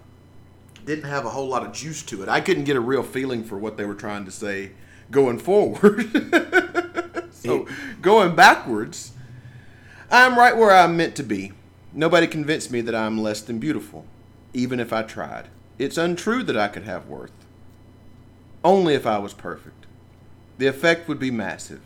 didn't 0.86 1.06
have 1.06 1.26
a 1.26 1.30
whole 1.30 1.48
lot 1.48 1.66
of 1.66 1.74
juice 1.74 2.04
to 2.04 2.22
it. 2.22 2.30
I 2.30 2.42
couldn't 2.42 2.66
get 2.66 2.76
a 2.76 2.80
real 2.80 3.04
feeling 3.04 3.44
for 3.44 3.58
what 3.58 3.78
they 3.78 3.86
were 3.86 3.96
trying 3.96 4.26
to 4.26 4.32
say 4.32 4.72
going 5.10 5.40
forward. 5.40 6.06
so 7.32 7.68
going 8.02 8.36
backwards, 8.36 9.14
I'm 10.12 10.38
right 10.38 10.56
where 10.56 10.72
I'm 10.72 10.96
meant 10.96 11.16
to 11.16 11.24
be. 11.24 11.54
Nobody 11.98 12.28
convinced 12.28 12.72
me 12.72 12.82
that 12.82 12.94
I'm 12.94 13.18
less 13.18 13.40
than 13.40 13.58
beautiful, 13.58 14.06
even 14.54 14.82
if 14.82 14.92
I 14.92 15.02
tried. 15.02 15.48
It's 15.80 15.98
untrue 15.98 16.44
that 16.44 16.58
I 16.58 16.68
could 16.68 16.84
have 16.84 17.08
worth. 17.08 17.32
Only 18.66 18.96
if 18.96 19.08
I 19.08 19.18
was 19.18 19.34
perfect. 19.34 19.86
The 20.58 20.68
effect 20.68 21.08
would 21.08 21.20
be 21.20 21.32
massive. 21.32 21.80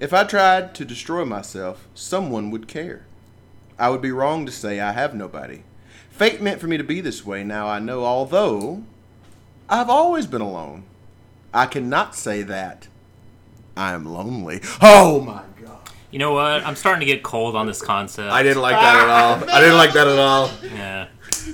If 0.00 0.12
I 0.12 0.24
tried 0.24 0.74
to 0.74 0.84
destroy 0.84 1.24
myself, 1.24 1.86
someone 1.94 2.50
would 2.50 2.66
care. 2.66 3.06
I 3.78 3.88
would 3.90 4.02
be 4.02 4.10
wrong 4.10 4.46
to 4.46 4.52
say 4.52 4.80
I 4.80 4.90
have 4.90 5.14
nobody. 5.14 5.62
Fate 6.10 6.42
meant 6.42 6.60
for 6.60 6.66
me 6.66 6.76
to 6.76 6.82
be 6.82 7.00
this 7.00 7.24
way, 7.24 7.44
now 7.44 7.68
I 7.68 7.78
know, 7.78 8.04
although 8.04 8.82
I've 9.68 9.90
always 9.90 10.26
been 10.26 10.40
alone. 10.40 10.82
I 11.54 11.66
cannot 11.66 12.16
say 12.16 12.42
that 12.42 12.88
I 13.76 13.92
am 13.92 14.06
lonely. 14.06 14.60
Oh 14.82 15.20
my. 15.20 15.42
You 16.10 16.18
know 16.18 16.32
what? 16.32 16.64
I'm 16.64 16.76
starting 16.76 17.00
to 17.00 17.06
get 17.06 17.22
cold 17.22 17.56
on 17.56 17.66
this 17.66 17.82
concept. 17.82 18.30
I 18.30 18.42
didn't 18.42 18.62
like 18.62 18.76
that 18.76 18.96
at 18.96 19.08
all. 19.08 19.50
I 19.54 19.60
didn't 19.60 19.76
like 19.76 19.92
that 19.94 20.06
at 20.06 20.18
all. 20.18 20.50
Yeah. 20.62 21.08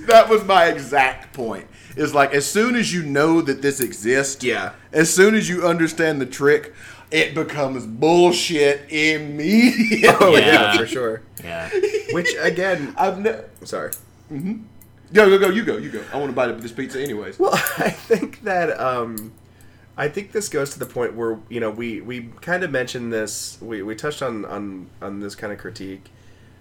That 0.07 0.29
was 0.29 0.45
my 0.45 0.67
exact 0.67 1.33
point. 1.35 1.67
It's 1.97 2.15
like 2.15 2.33
as 2.33 2.47
soon 2.47 2.77
as 2.77 2.93
you 2.93 3.03
know 3.03 3.41
that 3.43 3.61
this 3.63 3.81
exists, 3.81 4.43
Yeah. 4.45 4.73
as 4.93 5.13
soon 5.13 5.35
as 5.35 5.49
you 5.49 5.67
understand 5.67 6.21
the 6.21 6.27
trick, 6.27 6.73
it 7.11 7.35
becomes 7.35 7.87
bullshit 7.87 8.91
immediately. 8.91 10.09
Oh 10.21 10.37
Yeah. 10.37 10.47
yeah, 10.47 10.77
for 10.77 10.87
sure. 10.87 11.23
Yeah. 11.43 11.69
Which 12.13 12.29
again, 12.41 12.95
I've 12.99 13.19
ne- 13.21 13.43
sorry. 13.65 13.93
Go, 14.31 15.29
go, 15.29 15.39
go, 15.39 15.49
you 15.51 15.63
go, 15.65 15.77
you 15.77 15.91
go. 15.91 16.03
I 16.13 16.17
want 16.17 16.31
to 16.31 16.35
bite 16.37 16.49
up 16.49 16.61
this 16.63 16.73
pizza 16.73 17.01
anyways. 17.03 17.39
Well, 17.39 17.53
I 17.79 17.91
think 17.91 18.43
that 18.45 18.79
um, 18.81 19.33
I 20.03 20.09
think 20.09 20.33
this 20.33 20.49
goes 20.49 20.71
to 20.73 20.81
the 20.81 20.87
point 20.87 21.15
where 21.15 21.39
you 21.49 21.61
know 21.61 21.71
we 21.71 22.01
we 22.01 22.23
kind 22.41 22.65
of 22.65 22.73
mentioned 22.73 23.13
this. 23.13 23.57
We, 23.61 23.83
we 23.83 23.95
touched 23.95 24.21
on 24.21 24.45
on 24.45 24.91
on 25.01 25.21
this 25.21 25.37
kind 25.37 25.53
of 25.53 25.61
critique 25.61 26.11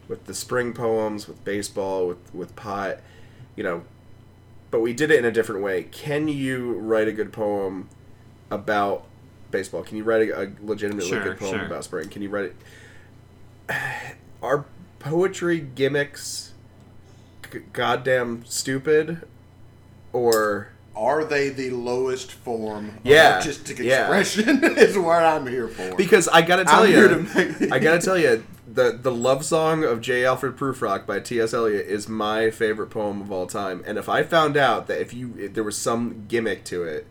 with 0.08 0.26
the 0.26 0.36
spring 0.36 0.74
poems, 0.74 1.28
with 1.28 1.44
baseball, 1.44 2.08
with 2.08 2.36
with 2.36 2.56
pot, 2.56 3.00
you 3.56 3.64
know. 3.64 3.82
But 4.70 4.82
we 4.82 4.94
did 4.94 5.10
it 5.10 5.18
in 5.18 5.26
a 5.26 5.32
different 5.32 5.64
way. 5.64 5.86
Can 5.86 6.28
you 6.28 6.74
write 6.74 7.08
a 7.08 7.12
good 7.12 7.34
poem 7.34 7.90
about 8.52 9.06
baseball? 9.50 9.82
Can 9.82 9.98
you 9.98 10.04
write 10.04 10.30
a, 10.30 10.44
a 10.44 10.52
legitimately 10.62 11.10
Sure, 11.10 11.24
good 11.24 11.40
poem 11.40 11.58
sure. 11.58 11.66
about 11.66 11.84
spring? 11.84 12.10
Can 12.10 12.22
you 12.22 12.30
write 12.30 12.54
it? 12.54 12.56
Are 14.44 14.66
poetry 15.00 15.60
gimmicks 15.60 16.54
g- 17.52 17.62
goddamn 17.74 18.46
stupid, 18.46 19.28
or 20.14 20.74
Are 20.96 21.24
they 21.24 21.50
the 21.50 21.70
lowest 21.72 22.32
form 22.32 22.90
of 22.90 22.96
Yeah, 23.04 23.36
artistic 23.36 23.80
yeah. 23.80 24.02
expression? 24.02 24.64
is 24.78 24.98
what 24.98 25.24
I'm 25.24 25.48
here 25.48 25.68
for. 25.68 25.96
Because 25.96 26.28
I 26.28 26.42
gotta 26.42 26.66
tell 26.66 26.84
I'm 26.84 26.92
you, 26.92 27.08
to 27.08 27.18
make- 27.60 27.72
I 27.72 27.80
gotta 27.80 28.00
tell 28.02 28.18
you, 28.18 28.44
the 28.68 28.98
the 29.02 29.12
love 29.12 29.44
song 29.46 29.84
of 29.84 30.02
J. 30.02 30.26
Alfred 30.26 30.56
Prufrock 30.58 31.06
by 31.06 31.20
T. 31.20 31.40
S. 31.40 31.54
Eliot 31.54 31.86
is 31.88 32.08
my 32.10 32.50
favorite 32.52 32.90
poem 32.90 33.22
of 33.22 33.32
all 33.32 33.48
time. 33.48 33.84
And 33.86 33.98
if 33.98 34.08
I 34.10 34.24
found 34.24 34.56
out 34.58 34.88
that 34.88 35.00
if 35.02 35.14
you 35.14 35.34
if 35.38 35.54
there 35.54 35.64
was 35.64 35.78
some 35.78 36.26
gimmick 36.28 36.64
to 36.66 36.84
it, 36.84 37.08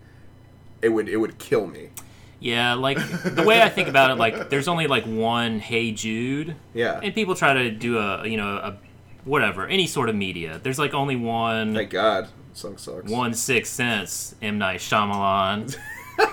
it 0.82 0.90
would 0.90 1.08
it 1.08 1.16
would 1.18 1.38
kill 1.38 1.66
me. 1.66 1.90
Yeah, 2.38 2.72
like 2.74 2.96
the 3.24 3.42
way 3.42 3.60
I 3.60 3.68
think 3.68 3.88
about 3.88 4.10
it, 4.10 4.14
like 4.14 4.48
there's 4.48 4.68
only 4.68 4.86
like 4.86 5.04
one 5.04 5.58
Hey 5.58 5.92
Jude, 5.92 6.56
Yeah. 6.72 6.98
and 7.02 7.14
people 7.14 7.34
try 7.34 7.52
to 7.54 7.70
do 7.70 7.98
a 7.98 8.26
you 8.26 8.38
know 8.38 8.56
a 8.56 8.76
whatever 9.24 9.66
any 9.66 9.86
sort 9.86 10.08
of 10.08 10.14
media. 10.16 10.58
There's 10.62 10.78
like 10.78 10.94
only 10.94 11.16
one 11.16 11.74
Thank 11.74 11.90
God, 11.90 12.28
song 12.54 12.76
sucks. 12.76 13.10
one 13.10 13.34
Sixth 13.34 13.72
Sense 13.72 14.34
M 14.42 14.58
Night 14.58 14.80
Shyamalan, 14.80 15.76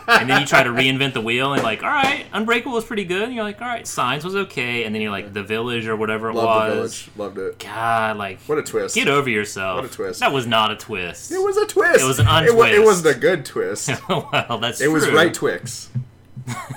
and 0.07 0.29
then 0.29 0.41
you 0.41 0.47
try 0.47 0.63
to 0.63 0.69
reinvent 0.69 1.13
the 1.13 1.21
wheel 1.21 1.53
and 1.53 1.63
like 1.63 1.83
all 1.83 1.89
right, 1.89 2.25
Unbreakable 2.33 2.73
was 2.73 2.85
pretty 2.85 3.05
good. 3.05 3.23
And 3.23 3.33
you're 3.33 3.43
like 3.43 3.61
all 3.61 3.67
right, 3.67 3.85
Signs 3.87 4.23
was 4.25 4.35
okay, 4.35 4.83
and 4.83 4.93
then 4.93 5.01
you're 5.01 5.11
like 5.11 5.33
The 5.33 5.43
Village 5.43 5.87
or 5.87 5.95
whatever 5.95 6.29
it 6.29 6.33
Love 6.33 6.71
the 6.73 6.79
was. 6.81 7.01
village. 7.03 7.17
Loved 7.17 7.37
it. 7.37 7.59
God, 7.59 8.17
like 8.17 8.39
What 8.41 8.57
a 8.57 8.63
twist. 8.63 8.95
get 8.95 9.07
over 9.07 9.29
yourself. 9.29 9.81
What 9.81 9.91
a 9.91 9.93
twist. 9.93 10.19
That 10.19 10.33
was 10.33 10.45
not 10.47 10.71
a 10.71 10.75
twist. 10.75 11.31
It 11.31 11.37
was 11.41 11.55
a 11.57 11.65
twist. 11.65 12.01
It 12.01 12.05
was 12.05 12.19
an 12.19 12.25
It, 12.27 12.55
wa- 12.55 12.63
it 12.65 12.75
untwist. 12.75 12.85
wasn't 12.85 13.15
a 13.15 13.19
good 13.19 13.45
twist. 13.45 13.89
well, 14.09 14.57
that's 14.61 14.81
it 14.81 14.87
was 14.91 15.09
right 15.09 15.33
Twix. 15.33 15.89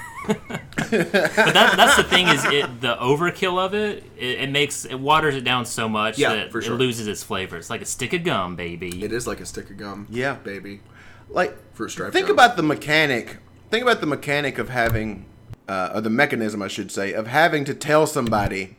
But 0.90 1.12
that, 1.12 1.74
that's 1.76 1.96
the 1.96 2.04
thing 2.04 2.28
is 2.28 2.44
it 2.46 2.80
the 2.80 2.96
overkill 2.96 3.58
of 3.64 3.74
it, 3.74 4.04
it. 4.18 4.40
It 4.40 4.50
makes 4.50 4.84
it 4.84 4.96
waters 4.96 5.34
it 5.36 5.44
down 5.44 5.64
so 5.66 5.88
much 5.88 6.18
Yeah, 6.18 6.34
that 6.34 6.50
sure. 6.52 6.60
it 6.62 6.70
loses 6.70 7.06
its 7.06 7.22
flavor. 7.22 7.56
It's 7.56 7.70
like 7.70 7.82
a 7.82 7.86
stick 7.86 8.12
of 8.12 8.24
gum, 8.24 8.56
baby. 8.56 9.02
It 9.04 9.12
is 9.12 9.26
like 9.26 9.40
a 9.40 9.46
stick 9.46 9.70
of 9.70 9.76
gum. 9.76 10.06
Yeah. 10.10 10.34
baby. 10.34 10.80
like 11.28 11.56
Fruit 11.74 11.88
stripe 11.90 12.12
think 12.12 12.26
gum. 12.26 12.34
about 12.34 12.56
the 12.56 12.62
mechanic 12.62 13.38
think 13.70 13.82
about 13.82 14.00
the 14.00 14.06
mechanic 14.06 14.58
of 14.58 14.68
having 14.68 15.24
uh, 15.68 15.92
or 15.94 16.00
the 16.00 16.10
mechanism 16.10 16.60
i 16.60 16.66
should 16.68 16.90
say 16.90 17.12
of 17.12 17.28
having 17.28 17.64
to 17.64 17.72
tell 17.72 18.06
somebody 18.06 18.76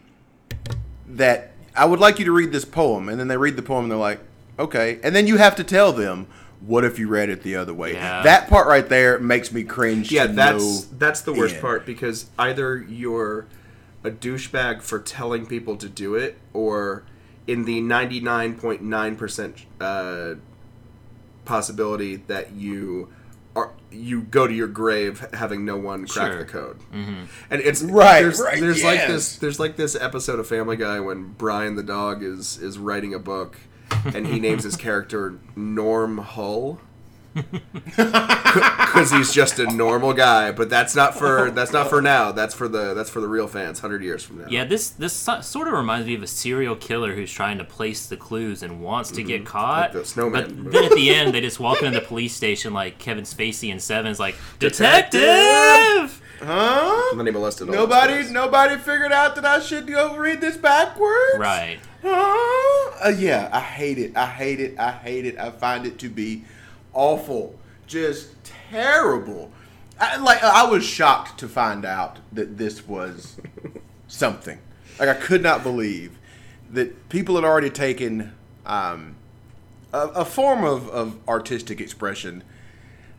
that 1.08 1.54
i 1.76 1.86
would 1.86 2.00
like 2.00 2.20
you 2.20 2.26
to 2.26 2.32
read 2.32 2.52
this 2.52 2.66
poem 2.66 3.10
and 3.10 3.20
then 3.20 3.28
they 3.28 3.38
read 3.38 3.56
the 3.56 3.62
poem 3.62 3.86
and 3.86 3.92
they're 3.92 3.98
like 3.98 4.20
okay 4.60 5.00
and 5.04 5.16
then 5.16 5.28
you 5.28 5.38
have 5.38 5.56
to 5.56 5.64
tell 5.64 5.92
them 5.94 6.28
what 6.66 6.84
if 6.86 7.00
you 7.00 7.08
read 7.08 7.30
it 7.30 7.42
the 7.44 7.56
other 7.56 7.74
way 7.74 7.94
Yeah. 7.94 8.22
that 8.24 8.48
part 8.50 8.68
right 8.68 8.88
there 8.88 9.18
makes 9.20 9.52
me 9.52 9.64
cringe 9.64 10.12
Yeah, 10.12 10.28
that's 10.28 10.86
that's 10.98 11.22
the 11.22 11.34
worst 11.34 11.56
end. 11.56 11.62
part 11.62 11.86
because 11.86 12.28
either 12.38 12.78
you're 12.78 13.48
a 14.04 14.12
douchebag 14.12 14.82
for 14.82 15.00
telling 15.00 15.46
people 15.46 15.76
to 15.78 15.88
do 15.88 16.16
it, 16.16 16.38
or 16.54 17.04
in 17.48 17.66
the 17.66 17.82
ninety 17.82 18.20
nine 18.20 18.56
point 18.56 18.82
nine 18.82 19.16
percent 19.16 19.66
uh, 19.80 20.36
possibility 21.46 22.16
that 22.18 22.52
you 22.54 23.10
are 23.56 23.72
you 23.92 24.22
go 24.22 24.48
to 24.48 24.54
your 24.54 24.68
grave 24.68 25.28
having 25.34 25.66
no 25.66 25.76
one 25.78 26.08
crack 26.08 26.32
Sure. 26.32 26.40
the 26.40 26.46
code. 26.46 26.80
Mm-hmm. 26.94 27.24
And 27.50 27.62
it's 27.62 27.82
Right, 27.84 28.22
There's, 28.22 28.40
right, 28.40 28.60
there's 28.62 28.84
like 28.84 29.08
this. 29.08 29.36
There's 29.38 29.60
like 29.60 29.76
this 29.76 29.96
episode 29.96 30.40
of 30.40 30.48
Family 30.48 30.78
Guy 30.78 31.00
when 31.00 31.34
Brian 31.38 31.76
the 31.76 31.84
dog 31.84 32.24
is 32.24 32.58
is 32.58 32.78
writing 32.78 33.14
a 33.14 33.20
book, 33.20 33.58
and 34.06 34.28
he 34.28 34.40
names 34.40 34.64
his 34.64 34.76
character 34.88 35.36
Norm 35.56 36.18
Hull 36.20 36.80
because 37.34 39.12
he's 39.12 39.32
just 39.34 39.58
a 39.60 39.66
normal 39.74 40.14
guy. 40.14 40.52
But 40.52 40.70
that's 40.70 40.96
not 40.96 41.18
for 41.18 41.50
that's 41.52 41.72
not 41.72 41.90
for 41.90 42.02
now. 42.02 42.32
That's 42.32 42.54
for 42.54 42.68
the 42.68 42.94
that's 42.94 43.10
for 43.10 43.22
the 43.22 43.28
real 43.28 43.48
fans. 43.48 43.80
Hundred 43.80 44.04
years 44.04 44.24
from 44.24 44.40
now. 44.40 44.48
Yeah, 44.50 44.66
this 44.66 44.90
this 44.90 45.14
sort 45.14 45.68
of 45.68 45.74
reminds 45.74 46.08
me 46.08 46.16
of 46.16 46.24
a 46.24 46.28
serial 46.28 46.76
killer 46.76 47.16
who's 47.16 47.32
trying 47.32 47.58
to 47.60 47.64
place 47.64 48.08
the 48.08 48.18
clues 48.18 48.64
and 48.64 48.82
wants 48.82 49.12
to 49.12 49.24
get 49.24 49.46
caught. 49.46 49.92
Mm-hmm. 49.92 49.98
Like 49.98 50.04
the 50.04 50.10
snowman 50.10 50.64
but 50.64 50.72
then 50.74 50.84
at 50.86 50.92
the 50.92 51.10
end, 51.10 51.34
they 51.34 51.42
just 51.42 51.60
walk 51.60 51.82
into 51.82 51.98
the 52.00 52.06
police 52.06 52.36
station 52.36 52.74
like 52.74 52.98
Kevin 53.00 53.24
Spacey 53.24 53.72
and 53.72 53.82
Seven's 53.82 54.20
like 54.20 54.36
Detective! 54.60 55.22
detective. 55.22 56.22
huh 56.44 57.08
And 57.12 57.20
then 57.20 57.28
he 57.28 57.32
molested 57.32 57.68
all 57.70 57.74
his 57.74 57.80
nobody 57.80 58.14
friends. 58.14 58.32
nobody 58.32 58.76
figured 58.78 59.12
out 59.12 59.36
that 59.36 59.46
i 59.46 59.60
should 59.60 59.86
go 59.88 60.16
read 60.18 60.42
this 60.42 60.58
backwards 60.58 61.38
Right. 61.38 61.80
Uh, 62.04 63.14
yeah, 63.18 63.50
I 63.52 63.60
hate 63.60 63.98
it. 63.98 64.16
I 64.16 64.26
hate 64.26 64.60
it. 64.60 64.78
I 64.80 64.92
hate 64.92 65.26
it. 65.26 65.38
I 65.38 65.50
find 65.52 65.86
it 65.86 65.98
to 66.00 66.10
be 66.10 66.44
awful, 66.94 67.56
just 67.88 68.30
terrible. 68.70 69.52
I, 70.00 70.18
like 70.18 70.44
I 70.44 70.64
was 70.64 70.84
shocked 70.84 71.40
to 71.40 71.48
find 71.48 71.86
out 71.86 72.20
that 72.32 72.58
this 72.58 72.88
was 72.88 73.38
something. 74.08 74.60
Like 75.00 75.10
I 75.10 75.14
could 75.14 75.44
not 75.44 75.64
believe 75.64 76.18
that 76.72 77.10
people 77.10 77.36
had 77.36 77.44
already 77.44 77.70
taken 77.70 78.34
um, 78.66 79.16
a, 79.94 80.08
a 80.08 80.26
form 80.26 80.64
of, 80.64 80.90
of 80.90 81.18
artistic 81.28 81.82
expression 81.82 82.44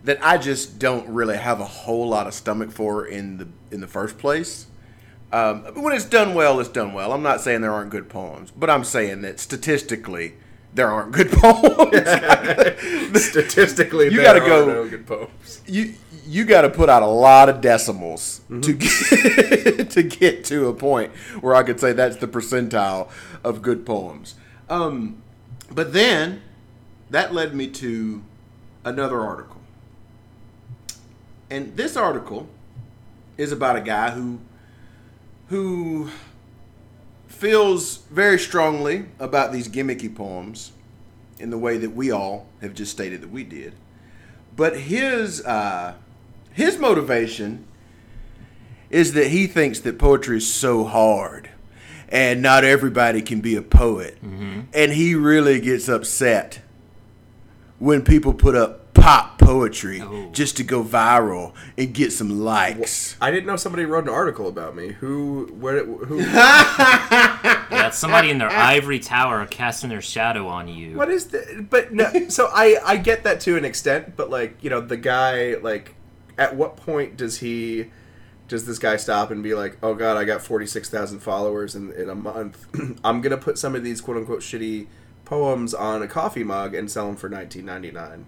that 0.05 0.19
I 0.23 0.39
just 0.39 0.79
don't 0.79 1.09
really 1.09 1.37
have 1.37 1.61
a 1.61 1.65
whole 1.65 2.09
lot 2.09 2.27
of 2.27 2.35
stomach 2.35 2.73
for 2.73 3.07
in 3.07 3.39
the 3.39 3.49
in 3.71 3.81
the 3.81 3.87
first 3.87 4.19
place. 4.19 4.67
Um, 5.33 5.63
when 5.83 5.95
it's 5.95 6.05
done 6.05 6.35
well, 6.35 6.61
it's 6.61 6.69
done 6.69 6.93
well. 6.93 7.13
I'm 7.13 7.23
not 7.23 7.41
saying 7.41 7.63
there 7.63 7.73
aren't 7.73 7.91
good 7.91 8.09
poems, 8.11 8.51
but 8.51 8.69
I'm 8.69 8.85
saying 8.85 9.23
that 9.23 9.41
statistically, 9.41 10.35
there 10.75 10.91
aren't 10.91 11.13
good 11.13 11.31
poems. 11.33 13.23
Statistically, 13.25 14.11
You 14.13 14.21
gotta 14.23 14.41
go- 14.41 14.67
no 14.67 14.89
good 14.89 15.07
poems. 15.07 15.63
you 15.67 15.95
you 16.25 16.45
got 16.45 16.61
to 16.63 16.71
put 16.71 16.89
out 16.89 17.03
a 17.03 17.07
lot 17.07 17.49
of 17.49 17.61
decimals 17.61 18.43
to 18.61 18.73
get 18.73 19.91
to 19.91 20.03
get 20.05 20.45
to 20.45 20.69
a 20.69 20.73
point 20.75 21.13
where 21.41 21.55
I 21.55 21.63
could 21.65 21.81
say 21.81 21.93
that's 21.93 22.17
the 22.17 22.29
percentile 22.29 23.09
of 23.43 23.61
good 23.61 23.85
poems. 23.85 24.37
Um, 24.71 25.21
but 25.71 25.93
then 25.93 26.43
that 27.11 27.35
led 27.35 27.55
me 27.55 27.67
to 27.69 28.23
another 28.85 29.21
article, 29.21 29.61
and 31.51 31.77
this 31.77 31.97
article 31.97 32.49
is 33.37 33.51
about 33.53 33.77
a 33.77 33.81
guy 33.81 34.11
who 34.11 34.39
who 35.53 36.09
feels 37.27 37.99
very 38.11 38.39
strongly 38.39 39.05
about 39.19 39.53
these 39.53 39.69
gimmicky 39.69 40.13
poems 40.13 40.73
in 41.39 41.51
the 41.51 41.59
way 41.59 41.77
that 41.77 41.91
we 41.91 42.11
all 42.11 42.47
have 42.63 42.73
just 42.73 42.91
stated 42.91 43.21
that 43.21 43.31
we 43.31 43.45
did. 43.45 43.75
But 44.57 44.79
his 44.81 45.45
uh, 45.45 45.93
his 46.55 46.79
motivation 46.79 47.67
is 48.89 49.13
that 49.13 49.27
he 49.27 49.47
thinks 49.47 49.81
that 49.81 49.99
poetry 49.99 50.39
is 50.39 50.51
so 50.51 50.85
hard, 50.85 51.51
and 52.09 52.41
not 52.41 52.65
everybody 52.65 53.21
can 53.21 53.43
be 53.43 53.55
a 53.55 53.63
poet, 53.63 54.17
and 54.23 54.93
he 54.93 55.15
really 55.15 55.61
gets 55.61 55.87
upset 55.87 56.61
when 57.79 58.01
people 58.03 58.33
put 58.33 58.55
up 58.55 58.82
pop 59.03 59.39
poetry 59.39 60.01
Oh. 60.01 60.29
just 60.33 60.57
to 60.59 60.63
go 60.65 60.83
viral 60.85 61.53
and 61.77 61.93
get 61.93 62.13
some 62.13 62.41
likes. 62.41 63.17
I 63.21 63.31
didn't 63.31 63.47
know 63.47 63.57
somebody 63.57 63.85
wrote 63.85 64.05
an 64.05 64.11
article 64.11 64.47
about 64.49 64.77
me. 64.77 64.89
Who? 65.01 65.47
Where? 65.59 65.85
Who? 65.85 66.21
Yeah, 67.73 67.91
somebody 67.91 68.31
in 68.31 68.39
their 68.39 68.51
ivory 68.51 68.99
tower 69.01 69.45
casting 69.47 69.89
their 69.91 70.03
shadow 70.03 70.47
on 70.47 70.69
you. 70.69 70.97
What 70.97 71.11
is 71.11 71.27
the? 71.27 71.67
But 71.69 71.93
no. 71.93 72.11
So 72.29 72.49
I 72.53 72.77
I 72.85 72.97
get 72.97 73.25
that 73.25 73.41
to 73.41 73.57
an 73.57 73.65
extent, 73.65 74.15
but 74.17 74.31
like 74.31 74.63
you 74.63 74.71
know 74.71 74.81
the 74.81 74.97
guy 74.97 75.55
like, 75.57 75.95
at 76.39 76.55
what 76.55 76.77
point 76.77 77.17
does 77.17 77.39
he? 77.41 77.91
Does 78.49 78.67
this 78.67 78.79
guy 78.79 78.97
stop 78.97 79.31
and 79.31 79.43
be 79.43 79.55
like, 79.55 79.79
"Oh 79.83 79.95
God, 79.95 80.17
I 80.19 80.25
got 80.25 80.43
forty 80.43 80.67
six 80.67 80.89
thousand 80.91 81.21
followers 81.21 81.75
in 81.75 81.91
in 81.93 82.09
a 82.11 82.15
month. 82.15 82.67
I'm 83.05 83.21
gonna 83.23 83.39
put 83.39 83.59
some 83.59 83.75
of 83.75 83.83
these 83.83 84.01
quote 84.01 84.19
unquote 84.19 84.41
shitty 84.41 84.87
poems 85.25 85.73
on 85.75 86.03
a 86.03 86.07
coffee 86.09 86.45
mug 86.45 86.75
and 86.75 86.91
sell 86.91 87.07
them 87.07 87.17
for 87.17 87.29
nineteen 87.31 87.65
ninety 87.65 87.91
nine. 87.91 88.27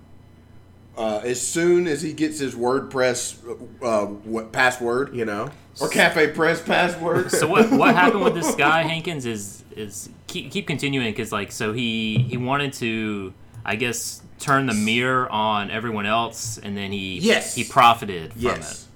Uh, 0.96 1.20
as 1.24 1.40
soon 1.44 1.86
as 1.88 2.02
he 2.02 2.12
gets 2.12 2.38
his 2.38 2.54
WordPress 2.54 3.36
uh, 3.82 4.06
what, 4.06 4.52
password 4.52 5.14
You 5.14 5.24
know? 5.24 5.50
or 5.80 5.88
Cafe 5.88 6.28
Press 6.32 6.62
password, 6.62 7.30
so 7.32 7.48
what 7.48 7.68
what 7.72 7.94
happened 7.96 8.22
with 8.22 8.34
this 8.34 8.54
guy 8.54 8.82
Hankins 8.82 9.26
is 9.26 9.64
is 9.76 10.08
keep 10.28 10.52
keep 10.52 10.66
continuing 10.68 11.10
because 11.10 11.32
like 11.32 11.50
so 11.50 11.72
he 11.72 12.18
he 12.28 12.36
wanted 12.36 12.72
to 12.74 13.34
I 13.64 13.74
guess 13.76 14.22
turn 14.38 14.66
the 14.66 14.74
mirror 14.74 15.28
on 15.30 15.70
everyone 15.72 16.06
else 16.06 16.58
and 16.58 16.76
then 16.76 16.92
he 16.92 17.18
Yes. 17.18 17.54
he 17.56 17.64
profited 17.64 18.32
from 18.32 18.42
Yes. 18.42 18.86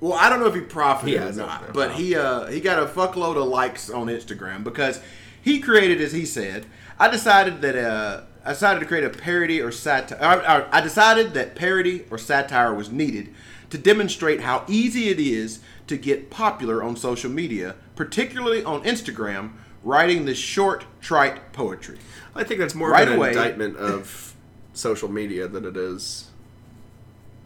Well, 0.00 0.14
I 0.14 0.28
don't 0.28 0.40
know 0.40 0.46
if 0.46 0.54
he 0.54 0.60
profited 0.62 1.08
He 1.10 1.16
or 1.16 1.20
hasn't, 1.22 1.46
not, 1.46 1.66
no. 1.68 1.72
but 1.72 1.92
he 1.92 2.16
uh, 2.16 2.46
he 2.46 2.60
got 2.60 2.82
a 2.82 2.86
fuckload 2.86 3.36
of 3.36 3.44
likes 3.46 3.88
on 3.88 4.08
Instagram 4.08 4.64
because 4.64 5.00
he 5.40 5.60
created, 5.60 6.00
as 6.00 6.12
he 6.12 6.24
said, 6.26 6.66
I 6.98 7.08
decided 7.08 7.60
that 7.62 7.76
uh, 7.76 8.22
I 8.44 8.50
decided 8.52 8.80
to 8.80 8.86
create 8.86 9.04
a 9.04 9.10
parody 9.10 9.60
or 9.60 9.72
satire. 9.72 10.18
I, 10.22 10.78
I 10.78 10.80
decided 10.80 11.32
that 11.34 11.54
parody 11.54 12.04
or 12.10 12.18
satire 12.18 12.74
was 12.74 12.90
needed 12.90 13.32
to 13.70 13.78
demonstrate 13.78 14.40
how 14.42 14.64
easy 14.68 15.08
it 15.08 15.18
is 15.18 15.60
to 15.86 15.96
get 15.96 16.30
popular 16.30 16.82
on 16.82 16.96
social 16.96 17.30
media, 17.30 17.74
particularly 17.96 18.62
on 18.62 18.82
Instagram, 18.84 19.52
writing 19.82 20.24
this 20.26 20.38
short, 20.38 20.84
trite 21.00 21.52
poetry. 21.52 21.98
I 22.34 22.44
think 22.44 22.60
that's 22.60 22.74
more 22.74 22.90
Right 22.90 23.06
of 23.08 23.14
an 23.14 23.18
away. 23.18 23.28
indictment 23.30 23.76
of 23.78 24.34
social 24.74 25.08
media 25.10 25.48
than 25.48 25.64
it 25.64 25.76
is 25.76 26.28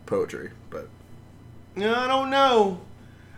poetry. 0.06 0.50
But 0.70 0.88
I 1.76 2.06
don't 2.08 2.30
know. 2.30 2.80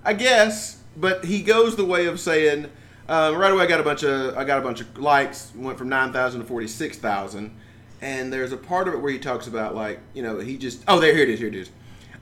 I 0.04 0.14
guess, 0.14 0.78
but 0.96 1.26
he 1.26 1.42
goes 1.42 1.76
the 1.76 1.84
way 1.84 2.06
of 2.06 2.18
saying, 2.18 2.70
uh, 3.10 3.34
right 3.36 3.52
away 3.52 3.64
I 3.64 3.66
got 3.66 3.80
a 3.80 3.82
bunch 3.82 4.04
of 4.04 4.38
I 4.38 4.44
got 4.44 4.58
a 4.58 4.62
bunch 4.62 4.80
of 4.80 4.96
likes. 4.96 5.52
Went 5.56 5.76
from 5.76 5.88
nine 5.88 6.12
thousand 6.12 6.40
to 6.40 6.46
forty 6.46 6.68
six 6.68 6.96
thousand, 6.96 7.54
and 8.00 8.32
there's 8.32 8.52
a 8.52 8.56
part 8.56 8.86
of 8.86 8.94
it 8.94 8.98
where 8.98 9.10
he 9.12 9.18
talks 9.18 9.48
about 9.48 9.74
like 9.74 9.98
you 10.14 10.22
know 10.22 10.38
he 10.38 10.56
just 10.56 10.84
oh 10.86 11.00
there 11.00 11.12
here 11.12 11.24
it 11.24 11.28
is 11.28 11.40
here 11.40 11.48
it 11.48 11.56
is. 11.56 11.70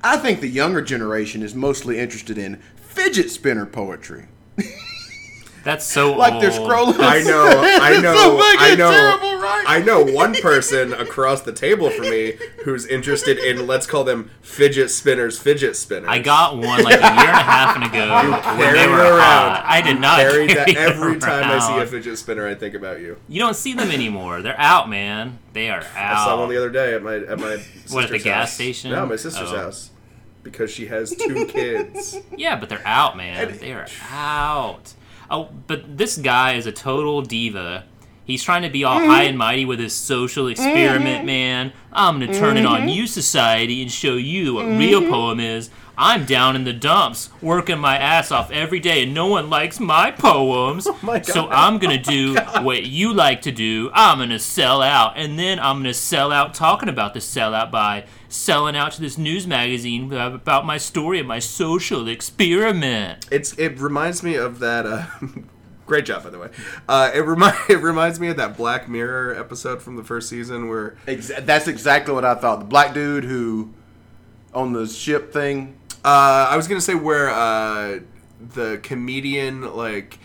I 0.03 0.17
think 0.17 0.41
the 0.41 0.49
younger 0.49 0.81
generation 0.81 1.43
is 1.43 1.55
mostly 1.55 1.99
interested 1.99 2.39
in 2.39 2.63
fidget 2.77 3.31
spinner 3.31 3.67
poetry. 3.67 4.29
That's 5.69 5.85
so 5.85 6.15
Like 6.17 6.41
they're 6.41 6.51
old. 6.59 6.71
scrolling. 6.95 7.01
I 7.01 7.21
know, 7.21 7.47
I 7.83 8.01
know, 8.01 8.15
so 8.17 8.39
fucking 8.39 8.59
I 8.59 8.75
know. 8.75 9.65
I 9.67 9.83
know 9.83 10.03
one 10.03 10.33
person 10.37 10.95
across 10.95 11.43
the 11.43 11.53
table 11.53 11.91
from 11.91 12.09
me 12.09 12.39
who's 12.65 12.87
interested 12.87 13.37
in 13.39 13.67
let's 13.67 13.87
call 13.87 14.03
them 14.03 14.31
fidget 14.41 14.91
spinners, 14.91 15.39
fidget 15.39 15.77
spinners. 15.77 16.09
I 16.09 16.21
got 16.21 16.57
one 16.57 16.83
like 16.83 16.95
a 16.97 17.01
year 17.01 17.29
and 17.29 17.37
a 17.37 17.43
half 17.43 17.77
ago 17.77 18.31
when 18.57 18.59
carry 18.59 18.79
they 18.79 18.85
it 18.85 18.89
were 18.89 18.97
around. 18.97 19.19
hot. 19.21 19.65
I 19.67 19.83
did 19.83 20.01
not 20.01 20.19
Carry 20.21 20.47
carry 20.49 20.55
that 20.55 20.69
it 20.71 20.77
every 20.79 21.19
time 21.19 21.45
I 21.45 21.59
see 21.59 21.79
a 21.79 21.87
fidget 21.87 22.17
spinner. 22.17 22.49
I 22.49 22.55
think 22.55 22.75
about 22.75 23.01
you. 23.01 23.19
You 23.29 23.41
don't 23.41 23.55
see 23.55 23.75
them 23.75 23.91
anymore. 23.91 24.41
They're 24.41 24.59
out, 24.59 24.89
man. 24.89 25.39
They 25.53 25.69
are 25.69 25.83
out. 25.95 26.17
I 26.17 26.25
saw 26.25 26.41
one 26.41 26.49
the 26.49 26.57
other 26.57 26.71
day 26.71 26.95
at 26.95 27.03
my 27.03 27.17
at 27.17 27.39
my 27.39 27.45
What, 27.91 28.05
at 28.05 28.11
the 28.11 28.19
sister's 28.19 28.23
gas 28.25 28.37
house. 28.49 28.55
station? 28.55 28.91
No, 28.93 29.05
my 29.05 29.17
sister's 29.17 29.53
Oh. 29.53 29.57
house 29.59 29.91
because 30.43 30.71
she 30.71 30.87
has 30.87 31.15
two 31.15 31.45
kids. 31.45 32.17
Yeah, 32.39 32.57
but 32.59 32.71
they're 32.71 32.81
out, 32.87 33.19
man. 33.19 33.59
They 33.59 33.73
are 33.75 33.87
out. 34.11 34.95
Oh, 35.31 35.49
but 35.67 35.99
this 35.99 36.17
guy 36.17 36.55
is 36.55 36.67
a 36.67 36.73
total 36.73 37.23
diva. 37.23 37.85
He's 38.25 38.43
trying 38.43 38.61
to 38.63 38.69
be 38.69 38.85
all 38.85 38.99
high 38.99 39.23
and 39.23 39.39
mighty 39.39 39.65
with 39.65 39.79
his 39.79 39.95
social 39.95 40.49
experiment, 40.49 41.25
man. 41.25 41.73
I'm 41.91 42.21
gonna 42.21 42.35
turn 42.35 42.59
it 42.59 42.67
on 42.67 42.87
you, 42.87 43.07
society, 43.07 43.81
and 43.81 43.91
show 43.91 44.17
you 44.17 44.55
what 44.55 44.67
real 44.67 45.01
poem 45.01 45.41
is. 45.41 45.71
I'm 45.97 46.27
down 46.27 46.55
in 46.55 46.65
the 46.65 46.75
dumps, 46.75 47.31
working 47.41 47.79
my 47.79 47.97
ass 47.97 48.31
off 48.31 48.51
every 48.51 48.81
day, 48.81 49.03
and 49.03 49.15
no 49.15 49.27
one 49.27 49.49
likes 49.49 49.81
my 49.81 50.11
poems. 50.11 50.87
my 51.03 51.23
so 51.23 51.49
I'm 51.49 51.79
gonna 51.79 51.97
do 51.97 52.35
what 52.61 52.85
you 52.85 53.15
like 53.15 53.41
to 53.43 53.51
do. 53.51 53.91
I'm 53.95 54.19
gonna 54.19 54.39
sell 54.39 54.83
out, 54.83 55.15
and 55.17 55.39
then 55.39 55.59
I'm 55.59 55.79
gonna 55.79 55.95
sell 55.95 56.31
out 56.31 56.53
talking 56.53 56.91
about 56.91 57.15
the 57.15 57.21
sellout 57.21 57.71
by 57.71 58.05
selling 58.29 58.77
out 58.77 58.93
to 58.93 59.01
this 59.01 59.17
news 59.19 59.47
magazine 59.47 60.13
about 60.13 60.67
my 60.67 60.77
story 60.77 61.21
of 61.21 61.27
my 61.27 61.39
social 61.39 62.09
experiment. 62.09 63.27
It's 63.31 63.57
it 63.59 63.79
reminds 63.81 64.23
me 64.23 64.35
of 64.37 64.59
that. 64.61 64.87
Uh, 64.87 65.07
great 65.87 66.05
job, 66.05 66.25
by 66.25 66.31
the 66.31 66.39
way. 66.39 66.49
Uh, 66.89 67.11
it 67.15 67.21
remind 67.21 67.57
it 67.69 67.81
reminds 67.81 68.21
me 68.21 68.29
of 68.29 68.37
that 68.37 68.57
Black 68.57 68.89
Mirror 68.89 69.35
episode 69.39 69.83
from 69.83 69.97
the 69.97 70.05
first 70.05 70.29
season 70.29 70.69
where 70.69 70.97
Exa- 71.07 71.45
that's 71.45 71.69
exactly 71.69 72.15
what 72.15 72.25
I 72.25 72.35
thought. 72.35 72.61
The 72.61 72.67
black 72.67 72.95
dude 72.95 73.25
who 73.25 73.73
on 74.55 74.73
the 74.73 74.87
ship 74.87 75.33
thing. 75.33 75.79
uh, 76.05 76.49
I 76.51 76.57
was 76.57 76.69
gonna 76.69 76.81
say 76.81 76.95
where 76.95 77.31
uh, 77.31 78.01
the 78.55 78.79
comedian 78.83 79.75
like 79.77 80.19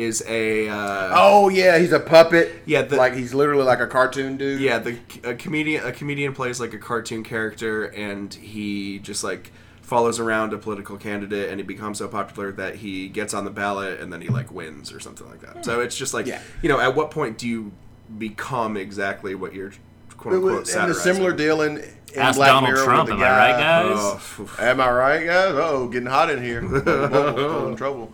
is 0.00 0.22
a 0.26 0.68
uh, 0.68 1.12
Oh 1.14 1.48
yeah, 1.48 1.78
he's 1.78 1.92
a 1.92 2.00
puppet. 2.00 2.52
Yeah, 2.66 2.82
the- 2.82 2.96
like 2.96 3.14
he's 3.14 3.34
literally 3.34 3.64
like 3.64 3.80
a 3.80 3.86
cartoon 3.86 4.36
dude. 4.36 4.60
yeah 4.60 4.78
the 4.78 4.98
a 5.24 5.34
comedian 5.34 5.84
a 5.86 5.92
comedian 5.92 6.32
plays 6.32 6.60
like 6.60 6.72
a 6.74 6.78
cartoon 6.78 7.22
character 7.24 7.84
and 7.84 8.32
he 8.34 8.98
just 9.00 9.22
like 9.24 9.52
follows 9.82 10.20
around 10.20 10.52
a 10.52 10.58
political 10.58 10.96
candidate 10.96 11.48
and 11.50 11.58
he 11.58 11.64
becomes 11.66 11.98
so 11.98 12.06
popular 12.06 12.52
that 12.52 12.76
he 12.76 13.08
gets 13.08 13.34
on 13.34 13.44
the 13.44 13.50
ballot 13.50 14.00
and 14.00 14.12
then 14.12 14.20
he 14.20 14.28
like 14.28 14.52
wins 14.52 14.92
or 14.92 15.00
something 15.00 15.28
like 15.28 15.40
that. 15.40 15.64
So 15.64 15.80
it's 15.80 15.96
just 15.96 16.14
like 16.14 16.26
Yeah. 16.26 16.40
you 16.62 16.68
know 16.68 16.78
at 16.80 16.94
what 16.94 17.10
point 17.10 17.38
do 17.38 17.48
you 17.48 17.72
become 18.18 18.76
exactly 18.76 19.34
what 19.34 19.52
you're 19.54 19.72
quote 20.16 20.34
unquote 20.34 20.60
was, 20.60 20.74
and 20.74 20.90
a 20.90 20.94
similar 20.94 21.32
deal 21.32 21.62
in, 21.62 21.78
in 21.78 22.18
Ask 22.18 22.36
Black 22.36 22.48
Donald 22.50 22.72
Mirror 22.72 22.84
Trump, 22.84 23.08
with 23.08 23.18
the 23.18 23.24
am 23.24 23.32
I 23.32 23.38
right, 23.52 23.58
guys? 23.60 23.96
Oh. 23.98 24.50
Am 24.58 24.80
I 24.80 24.90
right, 24.90 25.24
guys? 25.26 25.54
Oh, 25.54 25.88
getting 25.88 26.08
hot 26.08 26.28
in 26.30 26.42
here. 26.42 26.60
Whoa, 26.66 27.68
in 27.70 27.76
trouble. 27.76 28.12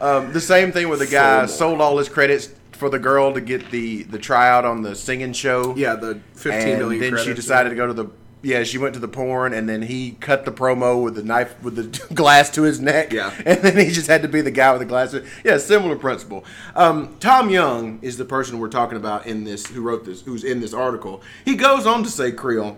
Um, 0.00 0.32
the 0.32 0.40
same 0.40 0.70
thing 0.72 0.88
with 0.88 1.00
the 1.00 1.06
guy 1.06 1.44
FOMO. 1.44 1.48
sold 1.48 1.80
all 1.80 1.98
his 1.98 2.08
credits 2.08 2.50
for 2.72 2.88
the 2.88 2.98
girl 2.98 3.34
to 3.34 3.40
get 3.40 3.70
the 3.70 4.04
the 4.04 4.18
tryout 4.18 4.64
on 4.64 4.82
the 4.82 4.94
singing 4.94 5.32
show. 5.32 5.74
yeah, 5.76 5.94
the 5.96 6.20
fifteen 6.34 6.68
and 6.74 6.78
million. 6.78 7.14
then 7.14 7.24
she 7.24 7.34
decided 7.34 7.70
to 7.70 7.74
go 7.74 7.86
to 7.88 7.92
the 7.92 8.06
yeah 8.40 8.62
she 8.62 8.78
went 8.78 8.94
to 8.94 9.00
the 9.00 9.08
porn 9.08 9.52
and 9.52 9.68
then 9.68 9.82
he 9.82 10.12
cut 10.20 10.44
the 10.44 10.52
promo 10.52 11.02
with 11.02 11.16
the 11.16 11.24
knife 11.24 11.60
with 11.60 11.74
the 11.74 12.14
glass 12.14 12.48
to 12.50 12.62
his 12.62 12.78
neck 12.78 13.12
Yeah. 13.12 13.34
and 13.44 13.58
then 13.62 13.76
he 13.76 13.90
just 13.92 14.06
had 14.06 14.22
to 14.22 14.28
be 14.28 14.40
the 14.42 14.52
guy 14.52 14.70
with 14.70 14.78
the 14.78 14.84
glass 14.86 15.12
yeah 15.44 15.58
similar 15.58 15.96
principle 15.96 16.44
um, 16.76 17.16
tom 17.18 17.50
young 17.50 17.98
is 18.00 18.16
the 18.16 18.24
person 18.24 18.60
we're 18.60 18.68
talking 18.68 18.96
about 18.96 19.26
in 19.26 19.42
this 19.42 19.66
who 19.66 19.80
wrote 19.82 20.04
this 20.04 20.22
who's 20.22 20.44
in 20.44 20.60
this 20.60 20.72
article 20.72 21.20
he 21.44 21.56
goes 21.56 21.84
on 21.84 22.04
to 22.04 22.08
say 22.08 22.30
creole 22.30 22.76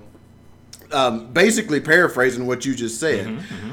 um, 0.93 1.31
basically 1.31 1.79
paraphrasing 1.79 2.47
what 2.47 2.65
you 2.65 2.75
just 2.75 2.99
said 2.99 3.27
Mm-hmm, 3.27 3.71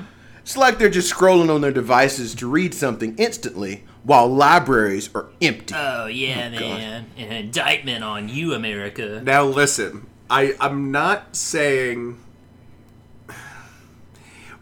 it's 0.47 0.55
like 0.55 0.79
they're 0.79 0.89
just 0.89 1.13
scrolling 1.13 1.53
on 1.53 1.59
their 1.59 1.73
devices 1.73 2.33
to 2.33 2.49
read 2.49 2.73
something 2.73 3.13
instantly 3.17 3.83
while 4.03 4.29
libraries 4.29 5.09
are 5.13 5.27
empty 5.41 5.75
Oh 5.77 6.05
yeah, 6.05 6.49
oh, 6.55 6.59
man! 6.61 7.05
An 7.17 7.33
indictment 7.33 8.01
on 8.01 8.29
you, 8.29 8.53
America. 8.53 9.21
Now 9.21 9.43
listen, 9.43 10.07
I 10.29 10.55
I'm 10.61 10.89
not 10.89 11.35
saying 11.35 12.17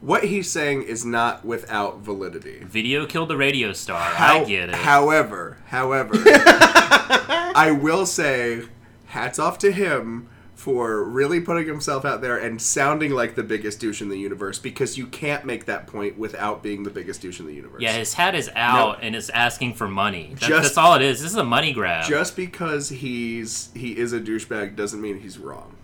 what 0.02 0.24
he's 0.24 0.50
saying 0.50 0.82
is 0.82 1.06
not 1.06 1.46
without 1.46 2.00
validity. 2.00 2.64
Video 2.64 3.06
killed 3.06 3.30
the 3.30 3.38
radio 3.38 3.72
star. 3.72 4.02
How- 4.02 4.42
I 4.42 4.44
get 4.44 4.70
it. 4.70 4.76
However, 4.76 5.60
however, 5.68 6.14
I 6.26 7.78
will 7.80 8.08
say 8.08 8.64
hats 9.06 9.38
off 9.38 9.60
to 9.60 9.72
him 9.72 10.30
for 10.66 11.04
really 11.04 11.40
putting 11.40 11.68
himself 11.68 12.06
out 12.06 12.22
there 12.22 12.38
and 12.38 12.60
sounding 12.60 13.12
like 13.12 13.36
the 13.36 13.44
biggest 13.44 13.80
douche 13.80 14.02
in 14.02 14.10
the 14.10 14.18
universe 14.18 14.58
because 14.58 14.98
you 14.98 15.06
can't 15.06 15.46
make 15.46 15.66
that 15.66 15.86
point 15.86 16.18
without 16.18 16.64
being 16.64 16.82
the 16.82 16.90
biggest 16.90 17.22
douche 17.22 17.40
in 17.40 17.46
the 17.46 17.54
universe. 17.54 17.84
yeah, 17.84 17.92
his 17.94 18.16
hat 18.16 18.34
is 18.34 18.50
out 18.56 18.98
and 19.04 19.16
is 19.16 19.30
asking 19.30 19.76
for 19.76 19.88
money. 19.88 20.30
That's, 20.32 20.48
Just- 20.48 20.64
that's 20.64 20.78
all 20.80 20.96
it 20.96 21.04
is. 21.04 21.22
This 21.22 21.30
is 21.30 21.38
a 21.38 21.44
money 21.44 21.72
grab. 21.72 22.08
Just 22.10 22.36
because 22.36 22.90
he's 22.90 23.70
he 23.76 23.96
is 23.96 24.12
a 24.12 24.20
douchebag 24.20 24.76
doesn't 24.76 25.00
mean 25.00 25.20
he's 25.20 25.38
wrong. 25.38 25.76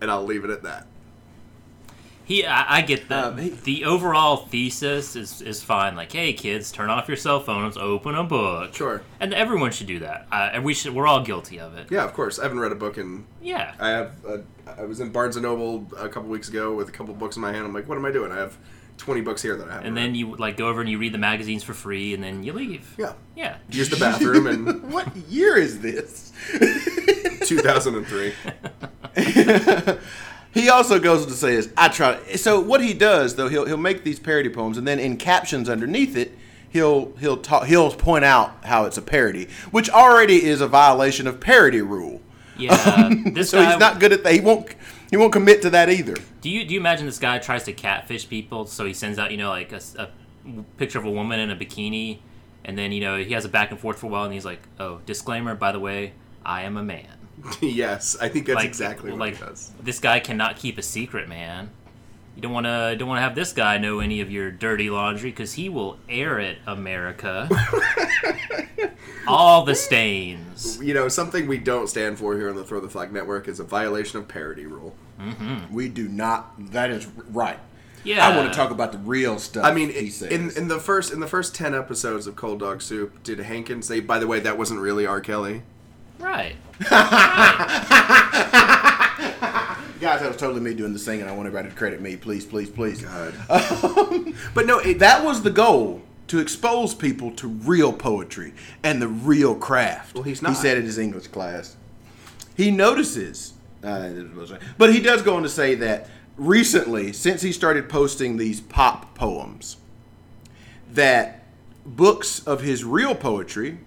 And 0.00 0.10
I'll 0.10 0.24
leave 0.24 0.44
it 0.44 0.50
at 0.50 0.62
that. 0.62 0.86
He, 2.26 2.46
I, 2.46 2.78
I 2.78 2.80
get 2.82 3.08
that. 3.10 3.24
Um, 3.24 3.38
he- 3.38 3.50
the 3.50 3.84
overall 3.84 4.36
thesis 4.36 5.14
is, 5.14 5.42
is 5.42 5.62
fine. 5.62 5.94
Like, 5.94 6.12
hey, 6.12 6.32
kids, 6.32 6.72
turn 6.72 6.88
off 6.90 7.06
your 7.06 7.16
cell 7.18 7.40
phones, 7.40 7.76
open 7.76 8.14
a 8.14 8.24
book. 8.24 8.74
Sure. 8.74 9.02
And 9.20 9.34
everyone 9.34 9.72
should 9.72 9.86
do 9.86 9.98
that. 9.98 10.26
Uh, 10.32 10.50
and 10.54 10.64
we 10.64 10.72
should. 10.74 10.94
We're 10.94 11.06
all 11.06 11.22
guilty 11.22 11.60
of 11.60 11.76
it. 11.76 11.88
Yeah, 11.90 12.04
of 12.04 12.14
course. 12.14 12.38
I 12.38 12.44
haven't 12.44 12.60
read 12.60 12.72
a 12.72 12.76
book 12.76 12.96
in 12.98 13.26
Yeah. 13.42 13.74
I 13.78 13.88
have. 13.90 14.12
A, 14.26 14.42
I 14.78 14.84
was 14.84 15.00
in 15.00 15.10
Barnes 15.10 15.36
and 15.36 15.42
Noble 15.42 15.86
a 15.98 16.08
couple 16.08 16.30
weeks 16.30 16.48
ago 16.48 16.74
with 16.74 16.88
a 16.88 16.92
couple 16.92 17.12
books 17.14 17.36
in 17.36 17.42
my 17.42 17.52
hand. 17.52 17.66
I'm 17.66 17.74
like, 17.74 17.86
what 17.88 17.98
am 17.98 18.04
I 18.06 18.10
doing? 18.10 18.32
I 18.32 18.38
have 18.38 18.56
20 18.96 19.20
books 19.20 19.42
here 19.42 19.56
that 19.56 19.68
I 19.68 19.72
haven't. 19.74 19.88
And 19.88 19.96
then 19.96 20.12
read. 20.12 20.16
you 20.16 20.36
like 20.36 20.56
go 20.56 20.68
over 20.68 20.80
and 20.80 20.88
you 20.88 20.98
read 20.98 21.12
the 21.12 21.18
magazines 21.18 21.62
for 21.62 21.74
free, 21.74 22.14
and 22.14 22.22
then 22.24 22.42
you 22.42 22.52
leave. 22.54 22.94
yeah, 22.96 23.12
Yeah. 23.36 23.56
use 23.68 23.90
the 23.90 23.96
bathroom 23.96 24.46
and. 24.46 24.90
what 24.92 25.14
year 25.28 25.56
is 25.58 25.80
this 25.80 26.32
2003. 27.48 28.32
He 30.54 30.68
also 30.70 30.98
goes 31.00 31.22
on 31.22 31.28
to 31.28 31.34
say 31.34 31.54
is 31.54 31.72
I 31.76 31.88
try. 31.88 32.22
So 32.36 32.60
what 32.60 32.80
he 32.80 32.94
does 32.94 33.34
though, 33.34 33.48
he'll 33.48 33.66
he'll 33.66 33.76
make 33.76 34.04
these 34.04 34.18
parody 34.20 34.48
poems, 34.48 34.78
and 34.78 34.86
then 34.86 34.98
in 35.00 35.16
captions 35.16 35.68
underneath 35.68 36.16
it, 36.16 36.32
he'll 36.70 37.12
he'll 37.16 37.36
talk 37.38 37.66
he'll 37.66 37.90
point 37.90 38.24
out 38.24 38.64
how 38.64 38.84
it's 38.84 38.96
a 38.96 39.02
parody, 39.02 39.48
which 39.72 39.90
already 39.90 40.44
is 40.44 40.60
a 40.60 40.68
violation 40.68 41.26
of 41.26 41.40
parody 41.40 41.82
rule. 41.82 42.20
Yeah. 42.56 42.72
Uh, 42.86 43.10
this 43.32 43.50
So 43.50 43.60
guy. 43.60 43.70
he's 43.70 43.80
not 43.80 43.98
good 43.98 44.12
at 44.12 44.22
that. 44.22 44.32
He 44.32 44.40
won't 44.40 44.74
he 45.10 45.16
won't 45.16 45.32
commit 45.32 45.60
to 45.62 45.70
that 45.70 45.90
either. 45.90 46.14
Do 46.40 46.48
you 46.48 46.64
do 46.64 46.74
you 46.74 46.80
imagine 46.80 47.06
this 47.06 47.18
guy 47.18 47.38
tries 47.40 47.64
to 47.64 47.72
catfish 47.72 48.28
people? 48.28 48.66
So 48.66 48.84
he 48.86 48.94
sends 48.94 49.18
out 49.18 49.32
you 49.32 49.36
know 49.36 49.48
like 49.48 49.72
a 49.72 50.10
picture 50.76 51.00
of 51.00 51.04
a 51.04 51.10
woman 51.10 51.40
in 51.40 51.50
a 51.50 51.56
bikini, 51.56 52.18
and 52.64 52.78
then 52.78 52.92
you 52.92 53.00
know 53.00 53.16
he 53.18 53.32
has 53.32 53.44
a 53.44 53.48
back 53.48 53.72
and 53.72 53.80
forth 53.80 53.98
for 53.98 54.06
a 54.06 54.08
while, 54.08 54.24
and 54.24 54.32
he's 54.32 54.44
like, 54.44 54.60
"Oh, 54.78 55.00
disclaimer, 55.04 55.56
by 55.56 55.72
the 55.72 55.80
way, 55.80 56.12
I 56.46 56.62
am 56.62 56.76
a 56.76 56.82
man." 56.84 57.08
yes, 57.60 58.16
I 58.20 58.28
think 58.28 58.46
that's 58.46 58.56
like 58.56 58.66
exactly 58.66 59.10
what 59.10 59.20
like 59.20 59.36
he 59.36 59.44
does. 59.44 59.72
this 59.82 59.98
guy 59.98 60.20
cannot 60.20 60.56
keep 60.56 60.78
a 60.78 60.82
secret, 60.82 61.28
man. 61.28 61.70
You 62.36 62.42
don't 62.42 62.52
want 62.52 62.66
to 62.66 62.96
don't 62.98 63.08
want 63.08 63.18
to 63.18 63.22
have 63.22 63.34
this 63.34 63.52
guy 63.52 63.78
know 63.78 64.00
any 64.00 64.20
of 64.20 64.30
your 64.30 64.50
dirty 64.50 64.90
laundry 64.90 65.30
because 65.30 65.52
he 65.54 65.68
will 65.68 65.98
air 66.08 66.40
it, 66.40 66.58
America. 66.66 67.48
All 69.26 69.64
the 69.64 69.74
stains. 69.74 70.82
You 70.82 70.94
know, 70.94 71.08
something 71.08 71.46
we 71.46 71.58
don't 71.58 71.88
stand 71.88 72.18
for 72.18 72.36
here 72.36 72.50
on 72.50 72.56
the 72.56 72.64
Throw 72.64 72.80
the 72.80 72.88
Flag 72.88 73.12
Network 73.12 73.46
is 73.48 73.60
a 73.60 73.64
violation 73.64 74.18
of 74.18 74.28
parody 74.28 74.66
rule. 74.66 74.94
Mm-hmm. 75.18 75.72
We 75.72 75.88
do 75.88 76.08
not. 76.08 76.72
That 76.72 76.90
is 76.90 77.06
right. 77.30 77.58
Yeah. 78.02 78.26
I 78.26 78.36
want 78.36 78.52
to 78.52 78.56
talk 78.56 78.70
about 78.70 78.92
the 78.92 78.98
real 78.98 79.38
stuff. 79.38 79.64
I 79.64 79.72
mean, 79.72 79.90
he 79.90 80.12
in 80.26 80.50
in 80.50 80.68
the 80.68 80.78
first 80.78 81.12
in 81.12 81.20
the 81.20 81.26
first 81.26 81.54
ten 81.54 81.74
episodes 81.74 82.26
of 82.26 82.36
Cold 82.36 82.60
Dog 82.60 82.82
Soup, 82.82 83.22
did 83.22 83.38
Hankins 83.38 83.86
say? 83.86 84.00
By 84.00 84.18
the 84.18 84.26
way, 84.26 84.40
that 84.40 84.58
wasn't 84.58 84.80
really 84.80 85.06
R. 85.06 85.20
Kelly. 85.20 85.62
Right. 86.18 86.56
Guys, 90.00 90.20
that 90.20 90.28
was 90.28 90.36
totally 90.36 90.60
me 90.60 90.74
doing 90.74 90.92
the 90.92 90.98
singing. 90.98 91.26
I 91.26 91.32
want 91.32 91.46
everybody 91.46 91.70
to 91.70 91.74
credit 91.74 92.00
me, 92.00 92.16
please, 92.16 92.44
please, 92.44 92.68
please. 92.68 93.02
God. 93.02 93.34
Um, 93.48 94.34
But 94.54 94.66
no, 94.66 94.78
it, 94.78 94.98
that 94.98 95.24
was 95.24 95.42
the 95.42 95.50
goal 95.50 96.02
to 96.28 96.38
expose 96.38 96.94
people 96.94 97.30
to 97.32 97.48
real 97.48 97.92
poetry 97.92 98.52
and 98.82 99.00
the 99.00 99.08
real 99.08 99.54
craft. 99.54 100.14
Well, 100.14 100.24
he's 100.24 100.42
not. 100.42 100.50
He 100.50 100.54
not. 100.54 100.62
said 100.62 100.78
in 100.78 100.84
his 100.84 100.98
English 100.98 101.28
class. 101.28 101.76
He 102.56 102.70
notices, 102.70 103.54
uh, 103.82 104.10
but 104.78 104.92
he 104.92 105.00
does 105.00 105.22
go 105.22 105.36
on 105.36 105.42
to 105.42 105.48
say 105.48 105.74
that 105.76 106.08
recently, 106.36 107.12
since 107.12 107.42
he 107.42 107.52
started 107.52 107.88
posting 107.88 108.36
these 108.36 108.60
pop 108.60 109.14
poems, 109.14 109.76
that 110.92 111.44
books 111.84 112.46
of 112.46 112.60
his 112.62 112.84
real 112.84 113.14
poetry, 113.14 113.78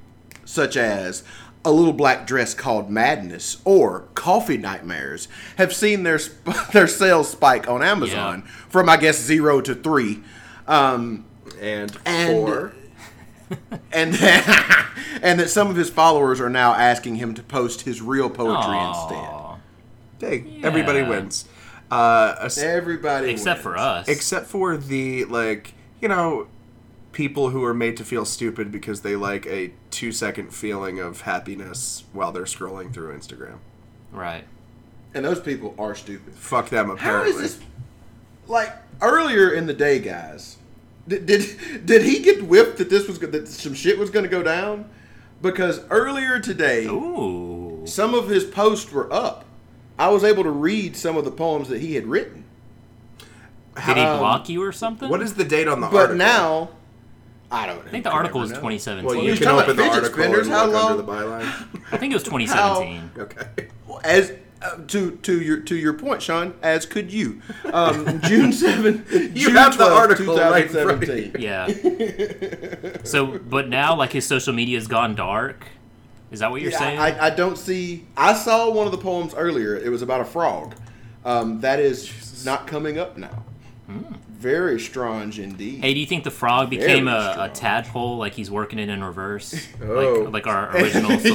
such 0.46 0.76
as 0.78 1.24
A 1.68 1.72
Little 1.72 1.92
Black 1.94 2.26
Dress 2.26 2.54
Called 2.54 2.90
Madness 2.90 3.58
or 3.66 4.06
Coffee 4.16 4.56
Nightmares, 4.58 5.28
have 5.58 5.74
seen 5.74 6.04
their 6.04 6.18
sp- 6.18 6.48
their 6.72 6.88
sales 6.88 7.30
spike 7.30 7.68
on 7.70 7.84
Amazon 7.84 8.44
Yeah. 8.46 8.52
from 8.70 8.88
I 8.88 8.96
guess 8.96 9.20
zero 9.20 9.60
to 9.62 9.76
three. 9.76 10.24
Um, 10.66 11.26
and, 11.60 11.92
And- 12.06 12.30
four. 12.32 12.74
and 13.92 14.14
that, 14.14 14.90
and 15.22 15.40
that 15.42 15.50
some 15.50 15.70
of 15.70 15.76
his 15.76 15.90
followers 15.90 16.40
are 16.40 16.50
now 16.50 16.74
asking 16.74 17.16
him 17.16 17.34
to 17.34 17.44
post 17.44 17.82
his 17.82 18.02
real 18.02 18.30
poetry 18.30 18.78
instead. 18.78 19.18
Aw. 19.30 19.58
Hey, 20.20 20.60
everybody 20.64 21.02
wins. 21.04 21.46
Uh, 21.92 22.50
Everybody, 22.58 23.30
Except 23.30 23.62
for 23.62 23.78
us. 23.78 24.08
except 24.08 24.48
for 24.48 24.76
the 24.78 25.26
like, 25.26 25.74
you 26.02 26.08
know, 26.08 26.48
people 27.18 27.50
who 27.50 27.64
are 27.64 27.74
made 27.74 27.98
to 27.98 28.04
feel 28.06 28.24
stupid 28.26 28.72
because 28.72 29.02
they 29.02 29.16
like 29.16 29.48
a 29.48 29.72
two 29.90 30.12
second 30.12 30.54
feeling 30.54 31.00
of 31.00 31.22
happiness 31.22 32.04
while 32.14 32.32
they're 32.32 32.44
scrolling 32.44 32.94
through 32.94 33.12
Instagram. 33.18 33.58
right. 34.12 34.44
and 35.16 35.26
those 35.26 35.40
people 35.40 35.74
are 35.80 35.96
stupid. 35.96 36.36
Fuck 36.36 36.70
them. 36.70 36.90
How 36.90 36.94
Apparently, 36.94 37.32
is 37.32 37.58
this? 37.58 37.60
Like 38.46 38.72
earlier 39.02 39.50
in 39.52 39.66
the 39.66 39.74
day, 39.74 39.98
guys, 39.98 40.58
did 41.08 41.26
did, 41.26 41.86
did 41.88 42.04
he 42.04 42.20
get 42.20 42.44
whipped 42.44 42.78
that 42.78 42.92
this 42.92 43.08
was 43.08 43.18
that 43.20 43.48
some 43.48 43.74
shit 43.74 43.98
was 43.98 44.12
going 44.12 44.24
to 44.24 44.30
go 44.30 44.44
down? 44.44 44.88
Because 45.42 45.82
earlier 45.90 46.40
today, 46.40 46.86
Ooh. 46.86 47.82
some 47.86 48.14
of 48.14 48.30
his 48.30 48.44
posts 48.44 48.92
were 48.92 49.12
up. 49.12 49.44
I 49.98 50.10
was 50.10 50.24
able 50.24 50.44
to 50.44 50.52
read 50.52 50.96
some 50.96 51.18
of 51.18 51.26
the 51.26 51.32
poems 51.32 51.68
that 51.70 51.82
he 51.82 51.96
had 51.96 52.06
written. 52.06 52.44
Did 53.88 53.98
he 53.98 54.04
Um, 54.04 54.20
block 54.20 54.50
you 54.50 54.62
or 54.62 54.72
something? 54.72 55.10
what 55.10 55.22
is 55.24 55.34
the 55.34 55.44
date 55.44 55.68
on 55.68 55.82
the 55.82 55.88
But 55.88 55.96
article? 55.98 56.18
now, 56.18 56.70
I 57.50 57.66
don't. 57.66 57.78
Know. 57.78 57.84
I 57.88 57.90
think 57.92 58.04
the 58.04 58.12
article 58.12 58.42
was 58.42 58.50
2017. 58.52 59.06
well, 59.06 59.16
you 59.16 59.30
He's 59.32 59.40
can 59.40 59.48
talking 59.48 59.64
open 59.72 59.78
the 59.78 59.90
article 59.90 60.24
and 60.24 60.48
how 60.50 60.66
look 60.66 60.74
long- 60.74 60.92
under 60.92 61.02
the 61.04 61.12
byline. 61.12 61.68
I 61.92 61.98
think 61.98 62.12
it 62.12 62.16
was 62.16 62.24
2017. 62.32 63.12
okay. 63.18 63.68
as 64.04 64.34
uh, 64.62 64.76
to 64.88 65.12
to 65.18 65.40
your 65.40 65.60
to 65.62 65.76
your 65.76 65.94
point, 65.94 66.22
Sean. 66.22 66.56
As 66.62 66.86
could 66.86 67.14
you, 67.14 67.42
um, 67.72 68.20
June 68.24 68.52
seventh. 68.52 69.12
You 69.38 69.52
have 69.52 69.78
the 69.78 69.86
article 69.86 70.36
right 70.36 70.64
in 70.64 70.70
front 70.70 70.90
of 70.92 71.02
2017. 71.02 71.42
Yeah. 71.42 73.04
so, 73.04 73.38
but 73.40 73.70
now, 73.70 73.96
like, 73.96 74.12
his 74.14 74.26
social 74.26 74.54
media 74.54 74.78
has 74.78 74.88
gone 74.88 75.14
dark. 75.16 75.68
Is 76.32 76.40
that 76.42 76.52
what 76.52 76.62
you're 76.62 76.72
Yeah, 76.72 76.80
saying? 76.80 77.00
I, 77.00 77.28
I 77.28 77.30
don't 77.30 77.58
see. 77.58 78.06
I 78.18 78.34
saw 78.34 78.70
one 78.72 78.86
of 78.88 78.92
the 78.92 78.98
poems 78.98 79.34
earlier. 79.36 79.76
It 79.78 79.90
was 79.90 80.02
about 80.02 80.20
a 80.22 80.26
frog. 80.26 80.76
Um, 81.24 81.62
that 81.62 81.80
is 81.80 82.44
not 82.46 82.68
coming 82.68 82.98
up 82.98 83.16
now. 83.18 83.44
Very 84.38 84.80
strange 84.80 85.40
indeed. 85.40 85.82
hey, 85.82 85.94
do 85.96 86.00
you 86.00 86.06
think 86.06 86.24
the 86.24 86.30
frog 86.32 86.70
became 86.70 87.08
a, 87.08 87.36
a 87.40 87.50
tadpole, 87.52 88.18
like 88.18 88.34
he's 88.34 88.52
working 88.52 88.78
it 88.78 88.88
in 88.88 89.04
reverse, 89.04 89.68
Oh. 89.82 90.30
like 90.30 90.34
like 90.34 90.48
our 90.48 90.70
original 90.78 91.10
Page 91.18 91.26
is 91.26 91.34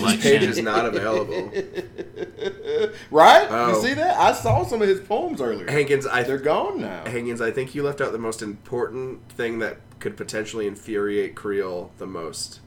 selection? 0.56 0.64
not 0.64 0.86
available. 0.86 1.50
right? 3.10 3.46
Oh. 3.50 3.68
You 3.74 3.88
see 3.88 3.94
that? 3.94 4.16
I 4.18 4.32
saw 4.32 4.64
some 4.64 4.82
of 4.82 4.88
his 4.88 5.00
poems 5.00 5.40
earlier. 5.40 5.68
Hankins, 5.70 6.06
I 6.06 6.22
They're 6.22 6.38
gone 6.38 6.80
now. 6.80 7.04
Hankins, 7.04 7.40
I 7.40 7.50
think 7.50 7.74
you 7.74 7.82
left 7.82 8.00
out 8.00 8.12
the 8.12 8.18
most 8.18 8.40
important 8.42 9.28
thing 9.32 9.58
that 9.58 9.78
could 9.98 10.16
potentially 10.16 10.66
infuriate 10.66 11.34
Creel 11.34 11.90
the 11.98 12.06
most. 12.06 12.60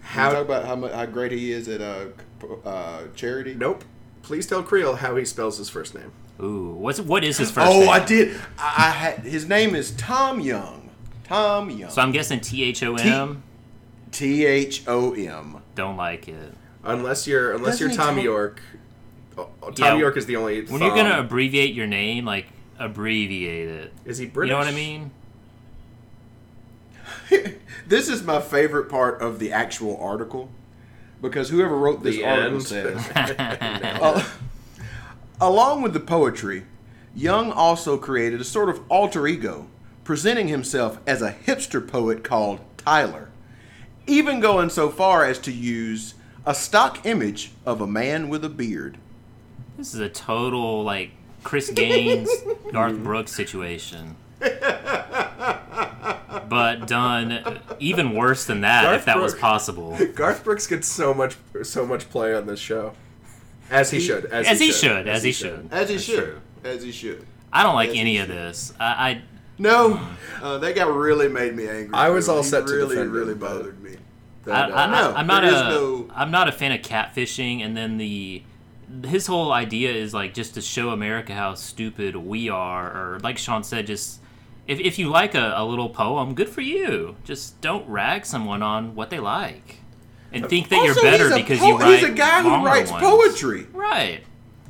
How 0.00 0.24
How? 0.24 0.32
talk 0.32 0.44
about 0.44 0.64
how, 0.66 0.76
mu- 0.76 0.88
how 0.88 1.06
great 1.06 1.32
he 1.32 1.52
is 1.52 1.68
at 1.68 1.80
uh, 1.80 2.06
uh, 2.64 3.02
charity? 3.14 3.54
Nope. 3.54 3.84
Please 4.22 4.46
tell 4.46 4.62
Creel 4.62 4.96
how 4.96 5.16
he 5.16 5.24
spells 5.24 5.56
his 5.58 5.68
first 5.70 5.94
name. 5.94 6.12
Ooh, 6.40 6.70
what's 6.78 7.00
what 7.00 7.24
is 7.24 7.36
his 7.38 7.50
first 7.50 7.70
Oh, 7.70 7.80
name? 7.80 7.88
I 7.88 8.04
did. 8.04 8.36
I, 8.58 8.74
I 8.86 8.90
had 8.90 9.18
his 9.20 9.48
name 9.48 9.74
is 9.74 9.90
Tom 9.92 10.40
Young. 10.40 10.90
Tom 11.24 11.68
Young. 11.70 11.90
So 11.90 12.00
I'm 12.00 12.12
guessing 12.12 12.40
T 12.40 12.62
H 12.64 12.82
O 12.82 12.94
M. 12.94 13.42
T 14.12 14.46
H 14.46 14.84
O 14.86 15.12
M. 15.14 15.60
Don't 15.74 15.96
like 15.96 16.28
it. 16.28 16.54
Unless 16.84 17.26
you're 17.26 17.52
unless 17.54 17.78
Doesn't 17.78 17.80
you're 17.80 17.90
he 17.90 17.96
Tommy 17.96 18.22
Yorke. 18.22 18.62
Oh, 19.36 19.48
oh, 19.62 19.72
Yeah, 19.76 19.96
Yorke 19.96 20.16
is 20.16 20.26
the 20.26 20.36
only. 20.36 20.64
When 20.64 20.80
you're 20.80 20.94
gonna 20.94 21.18
abbreviate 21.20 21.74
your 21.74 21.86
name, 21.86 22.24
like 22.24 22.46
abbreviate 22.78 23.68
it. 23.68 23.92
is 24.04 24.18
he 24.18 24.26
British? 24.26 24.50
You 24.50 24.54
know 24.54 24.58
what 24.58 24.68
I 24.68 24.72
mean? 24.72 25.10
This 27.86 28.08
is 28.10 28.22
my 28.22 28.38
favorite 28.40 28.90
part 28.90 29.22
of 29.22 29.38
the 29.38 29.50
actual 29.50 29.96
article 29.98 30.50
because 31.22 31.48
whoever 31.48 31.74
wrote 31.74 32.02
this 32.02 32.16
The 32.16 32.24
article 32.26 32.56
end. 32.56 32.62
says. 32.64 33.06
Uh, 33.40 34.24
along 35.40 35.82
with 35.82 35.92
the 35.92 36.00
poetry, 36.00 36.64
Young 37.14 37.50
also 37.50 37.96
created 37.96 38.40
a 38.40 38.44
sort 38.44 38.68
of 38.68 38.80
alter 38.88 39.26
ego, 39.26 39.66
presenting 40.04 40.48
himself 40.48 40.98
as 41.06 41.22
a 41.22 41.32
hipster 41.32 41.86
poet 41.86 42.22
called 42.24 42.60
Tyler, 42.76 43.30
even 44.06 44.40
going 44.40 44.70
so 44.70 44.88
far 44.88 45.24
as 45.24 45.38
to 45.40 45.52
use 45.52 46.14
a 46.46 46.54
stock 46.54 47.04
image 47.04 47.52
of 47.66 47.80
a 47.80 47.86
man 47.86 48.28
with 48.28 48.44
a 48.44 48.48
beard. 48.48 48.98
This 49.76 49.94
is 49.94 50.00
a 50.00 50.08
total 50.08 50.82
like 50.82 51.10
Chris 51.44 51.70
Gaines, 51.70 52.30
Garth 52.72 52.98
Brooks 52.98 53.32
situation. 53.32 54.16
But 56.48 56.86
done 56.86 57.60
even 57.78 58.14
worse 58.14 58.46
than 58.46 58.62
that, 58.62 58.84
Garth 58.84 59.00
if 59.00 59.04
that 59.06 59.18
was 59.18 59.34
possible. 59.34 59.98
Garth 60.14 60.44
Brooks 60.44 60.66
gets 60.66 60.88
so 60.88 61.12
much 61.12 61.36
so 61.62 61.84
much 61.86 62.08
play 62.08 62.34
on 62.34 62.46
this 62.46 62.60
show, 62.60 62.94
as 63.70 63.90
he 63.90 64.00
should. 64.00 64.26
As, 64.26 64.46
As 64.46 64.60
he 64.60 64.72
should, 64.72 65.08
as 65.08 65.22
he 65.22 65.32
should. 65.32 65.68
As 65.70 65.88
he 65.88 65.94
That's 65.96 66.04
should. 66.06 66.24
true. 66.24 66.40
As 66.64 66.82
he 66.82 66.92
should. 66.92 67.26
I 67.52 67.62
don't 67.62 67.74
like 67.74 67.90
Yes, 67.90 67.98
any 67.98 68.18
of 68.18 68.28
this. 68.28 68.72
I, 68.78 68.84
I 69.10 69.22
No, 69.58 70.00
uh, 70.42 70.58
that 70.58 70.74
guy 70.74 70.86
really 70.86 71.28
made 71.28 71.54
me 71.56 71.68
angry. 71.68 71.90
I 71.94 72.08
was 72.10 72.28
all 72.28 72.42
He 72.42 72.48
set 72.48 72.66
to 72.66 72.72
really, 72.72 72.90
defend 72.96 73.08
him, 73.10 73.12
really 73.14 73.34
bothered 73.34 73.82
me. 73.82 73.92
I, 74.46 74.50
That, 74.50 74.70
uh, 74.70 74.74
I, 74.74 74.90
no, 74.90 75.14
I'm 75.14 75.26
not 75.26 75.42
there 75.42 75.52
a 75.52 75.56
is 75.56 75.60
no- 75.62 76.10
am 76.16 76.30
not 76.30 76.48
a 76.48 76.52
fan 76.52 76.72
of 76.72 76.80
catfishing, 76.82 77.62
and 77.64 77.76
then 77.76 77.98
the 77.98 78.42
his 79.06 79.26
whole 79.26 79.52
idea 79.52 79.92
is 79.92 80.14
like 80.14 80.32
just 80.32 80.54
to 80.54 80.62
show 80.62 80.90
America 80.90 81.34
how 81.34 81.54
stupid 81.54 82.16
we 82.16 82.48
are, 82.48 82.86
or 82.90 83.18
like 83.20 83.36
Sean 83.36 83.62
said, 83.62 83.86
just 83.86 84.20
if, 84.66 84.80
if 84.80 84.98
you 84.98 85.08
like 85.10 85.34
a, 85.34 85.52
a 85.56 85.64
little 85.64 85.90
poem, 85.90 86.34
good 86.34 86.48
for 86.48 86.62
you. 86.62 87.16
Just 87.24 87.60
don't 87.60 87.86
rag 87.88 88.24
someone 88.24 88.62
on 88.62 88.94
what 88.94 89.10
they 89.10 89.18
like, 89.20 89.80
and 90.32 90.48
think 90.48 90.68
that 90.68 90.76
Also, 90.76 90.86
you're 90.86 91.10
better 91.10 91.24
he's 91.24 91.32
a 91.32 91.36
because 91.36 91.58
po- 91.58 91.66
you 91.66 91.78
write. 91.78 91.98
He's 92.00 92.08
a 92.08 92.12
guy 92.12 92.42
who 92.42 92.64
writes 92.64 92.90
ones. 92.90 93.02
poetry. 93.04 93.66
Right. 93.72 94.22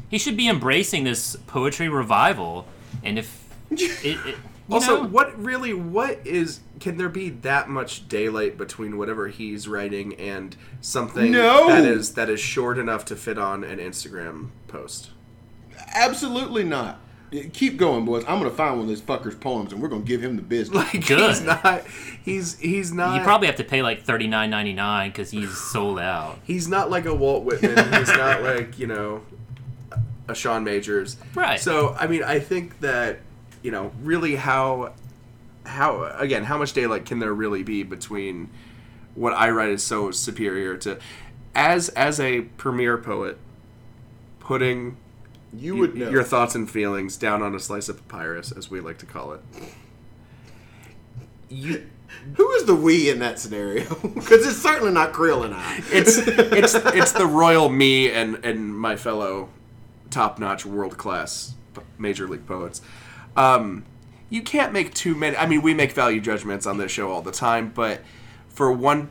He 0.09 0.19
should 0.19 0.37
be 0.37 0.49
embracing 0.49 1.05
this 1.05 1.37
poetry 1.47 1.89
revival, 1.89 2.67
and 3.03 3.19
if 3.19 3.45
it, 3.71 3.91
it 4.05 4.37
also, 4.71 5.03
know, 5.03 5.09
what 5.09 5.39
really 5.43 5.73
what 5.75 6.27
is 6.27 6.61
can 6.81 6.97
there 6.97 7.09
be 7.09 7.29
that 7.31 7.69
much 7.69 8.09
daylight 8.09 8.57
between 8.57 8.97
whatever 8.99 9.29
he's 9.29 9.67
writing 9.67 10.15
and 10.15 10.57
something 10.81 11.33
No. 11.33 11.69
that 11.69 11.85
is 11.85 12.15
that 12.15 12.31
is 12.31 12.39
short 12.41 12.79
enough 12.79 13.05
to 13.07 13.17
fit 13.17 13.37
on 13.39 13.65
an 13.65 13.79
Instagram 13.79 14.49
post? 14.69 15.11
Absolutely 15.95 16.65
not. 16.65 17.01
Keep 17.53 17.77
going, 17.77 18.05
boys. 18.05 18.25
I'm 18.27 18.39
gonna 18.39 18.51
find 18.51 18.77
one 18.77 18.85
of 18.85 18.89
this 18.89 19.01
fucker's 19.01 19.35
poems, 19.35 19.73
and 19.73 19.83
we're 19.83 19.89
gonna 19.89 20.03
give 20.03 20.23
him 20.23 20.37
the 20.37 20.43
business. 20.43 20.77
Like 20.95 21.07
Good. 21.07 21.19
he's 21.29 21.43
not 21.43 21.87
he's 22.25 22.59
he's 22.59 22.93
not 22.93 23.17
you 23.17 23.23
probably 23.23 23.47
have 23.49 23.57
to 23.57 23.65
pay 23.65 23.83
like 23.83 24.03
thirty 24.03 24.27
nine 24.27 24.51
ninety 24.51 24.73
nine 24.73 25.11
because 25.11 25.31
he's 25.31 25.57
sold 25.57 25.99
out. 25.99 26.39
he's 26.45 26.69
not 26.69 26.91
like 26.91 27.05
a 27.05 27.15
Walt 27.15 27.45
Whitman. 27.45 27.77
he's 27.93 28.09
not 28.09 28.43
like 28.45 28.79
you 28.79 28.87
know 28.87 29.23
a 30.29 30.35
Sean 30.35 30.65
Majors. 30.65 31.17
Right. 31.35 31.61
So 31.61 31.95
I 31.99 32.07
mean, 32.07 32.23
I 32.23 32.39
think 32.41 32.81
that 32.81 33.21
you 33.63 33.71
know 33.71 33.93
really 34.03 34.37
how 34.37 34.93
how 35.67 36.05
again 36.05 36.45
how 36.45 36.57
much 36.57 36.73
daylight 36.73 37.05
can 37.05 37.19
there 37.19 37.35
really 37.35 37.63
be 37.63 37.83
between 37.83 38.49
what 39.15 39.35
I 39.35 39.51
write 39.51 39.71
is 39.71 39.83
so 39.83 40.11
superior 40.13 40.77
to 40.79 40.99
as 41.55 41.89
as 41.91 42.21
a 42.21 42.43
premier 42.43 42.97
poet 42.97 43.37
putting 44.41 44.97
you 45.53 45.77
would 45.77 45.95
know. 45.95 46.11
your 46.11 46.23
thoughts 46.23 46.55
and 46.55 46.71
feelings 46.71 47.17
down 47.17 47.43
on 47.43 47.55
a 47.55 47.61
slice 47.61 47.89
of 47.89 48.07
papyrus 48.09 48.53
as 48.53 48.71
we 48.71 48.81
like 48.81 48.99
to 48.99 49.07
call 49.07 49.33
it. 49.33 49.41
You 51.49 51.87
Who 52.35 52.51
is 52.53 52.65
the 52.65 52.75
we 52.75 53.11
in 53.11 53.19
that 53.21 53.39
scenario? 53.39 53.85
Because 54.15 54.47
it's 54.47 54.59
certainly 54.59 54.93
not 54.93 55.13
Creel 55.13 55.45
and 55.45 55.55
I. 55.55 55.81
it's 55.91 56.19
it's 56.27 56.75
it's 56.75 57.13
the 57.13 57.27
royal 57.27 57.69
me 57.69 58.11
and 58.13 58.45
and 58.45 58.79
my 58.79 58.97
fellow 58.97 59.49
top 60.11 60.39
notch 60.39 60.67
world 60.67 60.99
class 60.99 61.55
major 61.99 62.27
league 62.29 62.47
poets. 62.47 62.81
Um, 63.37 63.85
you 64.31 64.43
can't 64.43 64.73
make 64.73 64.93
too 64.95 65.15
many. 65.15 65.37
I 65.37 65.47
mean, 65.47 65.63
we 65.63 65.75
make 65.75 65.93
value 65.93 66.21
judgments 66.21 66.67
on 66.67 66.77
this 66.79 66.93
show 66.93 67.11
all 67.11 67.23
the 67.23 67.33
time, 67.33 67.73
but 67.75 68.03
for 68.49 68.71
one, 68.73 69.09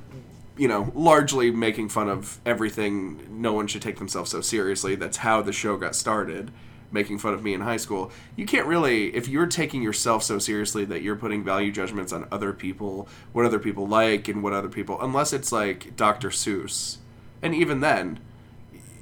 you 0.58 0.68
know, 0.68 0.92
largely 0.96 1.52
making 1.52 1.90
fun 1.90 2.10
of 2.10 2.40
everything, 2.46 3.26
no 3.30 3.54
one 3.54 3.68
should 3.68 3.82
take 3.82 3.98
themselves 3.98 4.32
so 4.32 4.42
seriously. 4.42 4.96
That's 4.96 5.18
how 5.18 5.42
the 5.42 5.52
show 5.54 5.78
got 5.78 5.96
started, 5.96 6.52
making 6.92 7.20
fun 7.20 7.34
of 7.34 7.44
me 7.44 7.54
in 7.54 7.62
high 7.62 7.78
school. 7.78 8.12
You 8.36 8.46
can't 8.46 8.66
really, 8.66 9.16
if 9.16 9.28
you're 9.28 9.46
taking 9.48 9.82
yourself 9.84 10.24
so 10.24 10.40
seriously 10.40 10.86
that 10.86 11.02
you're 11.02 11.16
putting 11.16 11.44
value 11.44 11.72
judgments 11.72 12.12
on 12.14 12.28
other 12.32 12.54
people, 12.54 13.08
what 13.34 13.46
other 13.46 13.60
people 13.60 13.88
like, 13.88 14.28
and 14.28 14.42
what 14.42 14.54
other 14.54 14.70
people, 14.70 15.00
unless 15.02 15.34
it's 15.34 15.52
like 15.52 15.96
Dr. 15.96 16.30
Seuss, 16.30 16.98
and 17.42 17.54
even 17.54 17.82
then, 17.82 18.20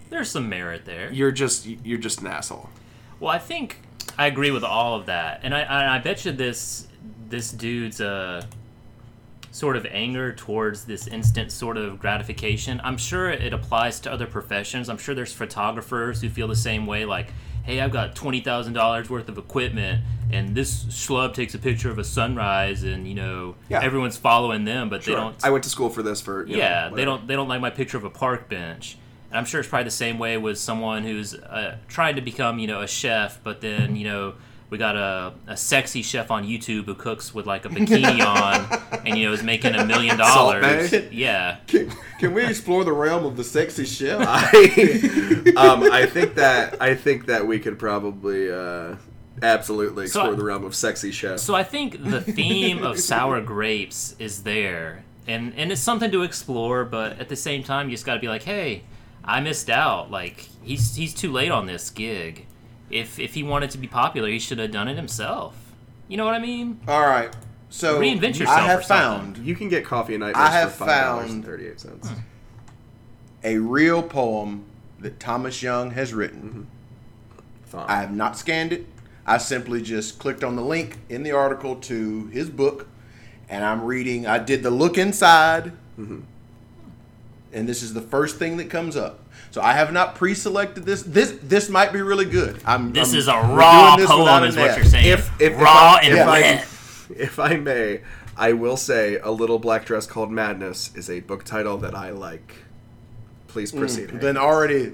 There's 0.09 0.29
some 0.29 0.49
merit 0.49 0.85
there. 0.85 1.11
you're 1.11 1.31
just 1.31 1.65
you're 1.65 1.97
just 1.99 2.21
an 2.21 2.27
asshole. 2.27 2.69
Well, 3.19 3.31
I 3.31 3.39
think 3.39 3.79
I 4.17 4.27
agree 4.27 4.51
with 4.51 4.63
all 4.63 4.95
of 4.99 5.05
that, 5.05 5.39
and 5.43 5.53
I 5.55 5.61
I, 5.63 5.95
I 5.95 5.99
bet 5.99 6.25
you 6.25 6.31
this 6.31 6.87
this 7.29 7.51
dude's 7.51 8.01
uh 8.01 8.45
sort 9.55 9.77
of 9.77 9.85
anger 9.89 10.33
towards 10.33 10.83
this 10.83 11.07
instant 11.07 11.49
sort 11.49 11.77
of 11.77 11.97
gratification. 11.97 12.81
I'm 12.83 12.97
sure 12.97 13.29
it 13.29 13.53
applies 13.53 14.01
to 14.01 14.11
other 14.11 14.27
professions. 14.27 14.89
I'm 14.89 14.97
sure 14.97 15.15
there's 15.15 15.31
photographers 15.31 16.19
who 16.19 16.27
feel 16.29 16.49
the 16.49 16.57
same 16.57 16.85
way. 16.85 17.05
Like, 17.05 17.31
hey, 17.63 17.79
I've 17.79 17.93
got 17.93 18.15
twenty 18.17 18.41
thousand 18.41 18.73
dollars 18.73 19.09
worth 19.09 19.29
of 19.29 19.37
equipment, 19.37 20.03
and 20.29 20.53
this 20.53 20.83
schlub 20.85 21.33
takes 21.33 21.55
a 21.55 21.57
picture 21.57 21.89
of 21.89 21.97
a 21.97 22.03
sunrise, 22.03 22.83
and 22.83 23.07
you 23.07 23.15
know 23.15 23.55
Yeah. 23.69 23.81
everyone's 23.81 24.17
following 24.17 24.65
them, 24.65 24.89
but 24.89 25.03
they 25.05 25.13
don't. 25.13 25.37
I 25.41 25.51
went 25.51 25.63
to 25.63 25.69
school 25.69 25.89
for 25.89 26.03
this 26.03 26.19
for 26.19 26.45
you 26.45 26.57
know, 26.57 26.59
yeah, 26.59 26.89
they 26.89 27.05
don't 27.05 27.25
they 27.25 27.35
don't 27.37 27.47
like 27.47 27.61
my 27.61 27.69
picture 27.69 27.95
of 27.97 28.03
a 28.03 28.09
park 28.09 28.49
bench. 28.49 28.97
And 29.29 29.37
I'm 29.37 29.45
sure 29.45 29.61
it's 29.61 29.69
probably 29.69 29.85
the 29.85 29.91
same 29.91 30.19
way 30.19 30.37
with 30.37 30.57
someone 30.57 31.03
who's 31.03 31.33
uh, 31.33 31.77
trying 31.87 32.15
to 32.17 32.21
become, 32.21 32.59
you 32.59 32.67
know, 32.67 32.81
a 32.81 32.87
chef, 32.87 33.41
but 33.43 33.59
then, 33.61 33.95
you 33.95 34.03
know, 34.05 34.33
we 34.69 34.77
got 34.77 34.95
a, 34.95 35.33
a 35.47 35.55
sexy 35.55 36.01
chef 36.01 36.31
on 36.31 36.43
YouTube 36.45 36.85
who 36.85 36.95
cooks 36.95 37.33
with 37.33 37.45
like 37.45 37.65
a 37.65 37.69
bikini 37.69 38.25
on 38.25 38.99
and, 39.05 39.17
you 39.17 39.27
know, 39.27 39.33
is 39.33 39.43
making 39.43 39.75
a 39.75 39.85
million 39.85 40.17
dollars. 40.17 40.91
Yeah. 41.11 41.57
Can, 41.67 41.91
can 42.19 42.33
we 42.33 42.45
explore 42.45 42.83
the 42.83 42.91
realm 42.93 43.25
of 43.25 43.37
the 43.37 43.43
sexy 43.43 43.85
chef? 43.85 44.19
I, 44.27 45.53
um, 45.55 45.83
I 45.91 46.05
think 46.05 46.35
that 46.35 46.81
I 46.81 46.95
think 46.95 47.27
that 47.27 47.45
we 47.45 47.59
could 47.59 47.77
probably 47.77 48.51
uh, 48.51 48.95
absolutely 49.41 50.07
So 50.07 50.21
explore 50.21 50.33
I- 50.33 50.37
the 50.37 50.43
realm 50.43 50.63
of 50.65 50.75
sexy 50.75 51.11
chef. 51.11 51.39
So 51.39 51.53
I 51.55 51.63
think 51.63 52.03
the 52.03 52.21
theme 52.21 52.83
of 52.83 52.99
sour 52.99 53.41
grapes 53.41 54.15
is 54.19 54.43
there. 54.43 55.03
And, 55.27 55.53
and 55.55 55.71
it's 55.71 55.81
something 55.81 56.11
to 56.11 56.21
explore, 56.21 56.85
but 56.85 57.19
at 57.19 57.29
the 57.29 57.35
same 57.35 57.63
time, 57.63 57.89
you 57.89 57.95
just 57.95 58.05
got 58.05 58.13
to 58.13 58.19
be 58.19 58.27
like, 58.27 58.43
hey, 58.43 58.83
I 59.23 59.39
missed 59.41 59.71
out. 59.71 60.11
Like, 60.11 60.47
he's, 60.61 60.95
he's 60.95 61.15
too 61.15 61.31
late 61.31 61.49
on 61.49 61.65
this 61.65 61.89
gig. 61.89 62.45
If, 62.89 63.19
if 63.19 63.33
he 63.33 63.43
wanted 63.43 63.71
to 63.71 63.77
be 63.77 63.87
popular, 63.87 64.29
he 64.29 64.39
should 64.39 64.59
have 64.59 64.71
done 64.71 64.87
it 64.87 64.95
himself. 64.95 65.55
You 66.07 66.17
know 66.17 66.25
what 66.25 66.35
I 66.35 66.39
mean? 66.39 66.79
All 66.87 67.01
right. 67.01 67.35
So 67.69 67.99
Reinvent 67.99 68.39
yourself 68.39 68.49
I 68.49 68.61
have 68.61 68.79
or 68.81 68.83
something. 68.83 69.33
found 69.35 69.45
you 69.47 69.55
can 69.55 69.69
get 69.69 69.83
coffee 69.83 70.15
and 70.15 70.23
I 70.23 70.49
have 70.51 70.71
for 70.73 70.85
five 70.85 71.03
dollars 71.05 71.27
found- 71.31 71.45
thirty 71.45 71.67
eight 71.67 71.79
cents. 71.79 72.09
a 73.43 73.57
real 73.57 74.01
poem 74.03 74.65
that 74.99 75.19
Thomas 75.19 75.61
Young 75.61 75.91
has 75.91 76.13
written. 76.13 76.41
Mm-hmm. 76.41 76.61
Thought. 77.65 77.89
I 77.89 77.97
have 77.97 78.13
not 78.13 78.37
scanned 78.37 78.71
it. 78.71 78.85
I 79.25 79.39
simply 79.39 79.81
just 79.81 80.19
clicked 80.19 80.43
on 80.43 80.55
the 80.55 80.61
link 80.61 80.99
in 81.09 81.23
the 81.23 81.31
article 81.31 81.75
to 81.77 82.27
his 82.27 82.49
book, 82.49 82.87
and 83.49 83.65
I'm 83.65 83.83
reading. 83.83 84.27
I 84.27 84.37
did 84.37 84.61
the 84.61 84.69
look 84.69 84.97
inside, 84.99 85.71
mm-hmm. 85.99 86.19
and 87.51 87.67
this 87.67 87.81
is 87.81 87.93
the 87.95 88.01
first 88.01 88.37
thing 88.37 88.57
that 88.57 88.69
comes 88.69 88.95
up. 88.95 89.19
So 89.55 89.61
I 89.61 89.71
have 89.71 89.93
not 89.93 90.15
pre-selected 90.15 90.83
this. 90.83 91.01
This 91.01 91.33
this 91.41 91.69
might 91.69 91.93
be 91.93 92.01
really 92.01 92.25
good. 92.25 92.59
I'm. 92.65 92.91
This 92.91 93.11
I'm- 93.11 93.17
is 93.19 93.27
a 93.29 93.31
raw 93.55 93.95
doing 93.95 94.05
this 94.05 94.17
without 94.17 94.39
poem, 94.39 94.43
is 94.49 94.57
what 94.57 94.67
net. 94.67 94.75
you're 94.77 94.85
saying. 94.85 95.05
If- 95.05 95.31
if- 95.39 95.53
if 95.53 95.61
raw 95.61 95.93
I- 95.93 96.01
and 96.03 96.13
if 96.13 96.27
I- 96.27 97.13
if 97.23 97.39
I 97.39 97.55
may, 97.55 98.01
I 98.35 98.51
will 98.51 98.75
say 98.75 99.17
"A 99.23 99.31
Little 99.31 99.57
Black 99.57 99.85
Dress 99.85 100.07
Called 100.07 100.29
Madness" 100.29 100.91
is 100.93 101.09
a 101.09 101.21
book 101.21 101.45
title 101.45 101.77
that 101.77 101.95
I 101.95 102.09
like. 102.09 102.53
Please 103.47 103.71
proceed. 103.71 104.09
Hank. 104.09 104.21
Then 104.21 104.35
already, 104.35 104.91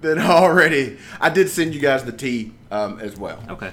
then 0.00 0.20
already, 0.20 0.96
I 1.20 1.28
did 1.30 1.50
send 1.50 1.74
you 1.74 1.80
guys 1.80 2.04
the 2.04 2.12
tea 2.12 2.52
um, 2.70 3.00
as 3.00 3.16
well. 3.16 3.40
Okay. 3.48 3.72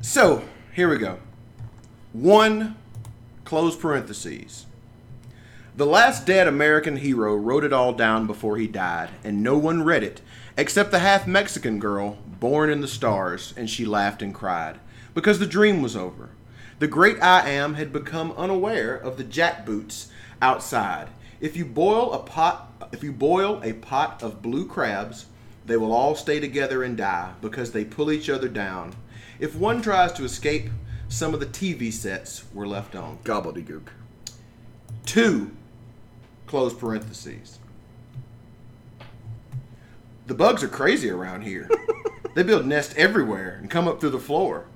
So 0.00 0.42
here 0.72 0.88
we 0.88 0.96
go. 0.96 1.18
One, 2.14 2.76
close 3.44 3.76
parentheses. 3.76 4.64
The 5.74 5.86
last 5.86 6.26
dead 6.26 6.48
American 6.48 6.96
hero 6.96 7.34
wrote 7.34 7.64
it 7.64 7.72
all 7.72 7.94
down 7.94 8.26
before 8.26 8.58
he 8.58 8.66
died, 8.66 9.08
and 9.24 9.42
no 9.42 9.56
one 9.56 9.82
read 9.82 10.02
it 10.02 10.20
except 10.54 10.90
the 10.90 10.98
half 10.98 11.26
Mexican 11.26 11.78
girl 11.78 12.18
born 12.26 12.68
in 12.68 12.82
the 12.82 12.88
stars, 12.88 13.54
and 13.56 13.70
she 13.70 13.86
laughed 13.86 14.20
and 14.20 14.34
cried 14.34 14.78
because 15.14 15.38
the 15.38 15.46
dream 15.46 15.80
was 15.80 15.96
over. 15.96 16.28
The 16.78 16.88
great 16.88 17.22
I 17.22 17.48
am 17.48 17.72
had 17.74 17.90
become 17.90 18.32
unaware 18.32 18.94
of 18.94 19.16
the 19.16 19.24
jackboots 19.24 20.08
outside. 20.42 21.08
If 21.40 21.56
you 21.56 21.64
boil 21.64 22.12
a 22.12 22.18
pot, 22.18 22.90
if 22.92 23.02
you 23.02 23.10
boil 23.10 23.58
a 23.64 23.72
pot 23.72 24.22
of 24.22 24.42
blue 24.42 24.66
crabs, 24.66 25.24
they 25.64 25.78
will 25.78 25.94
all 25.94 26.14
stay 26.14 26.38
together 26.38 26.82
and 26.82 26.98
die 26.98 27.32
because 27.40 27.72
they 27.72 27.86
pull 27.86 28.12
each 28.12 28.28
other 28.28 28.48
down. 28.48 28.94
If 29.40 29.54
one 29.54 29.80
tries 29.80 30.12
to 30.14 30.24
escape, 30.24 30.68
some 31.08 31.32
of 31.32 31.40
the 31.40 31.46
TV 31.46 31.90
sets 31.90 32.44
were 32.52 32.66
left 32.66 32.94
on. 32.94 33.20
Gobbledygook. 33.24 33.88
Two, 35.06 35.52
close 36.52 36.74
parentheses. 36.74 37.58
The 40.26 40.34
bugs 40.34 40.62
are 40.62 40.68
crazy 40.68 41.08
around 41.08 41.44
here. 41.44 41.66
they 42.34 42.42
build 42.42 42.66
nests 42.66 42.92
everywhere 42.94 43.56
and 43.58 43.70
come 43.70 43.88
up 43.88 44.00
through 44.00 44.10
the 44.10 44.18
floor 44.18 44.66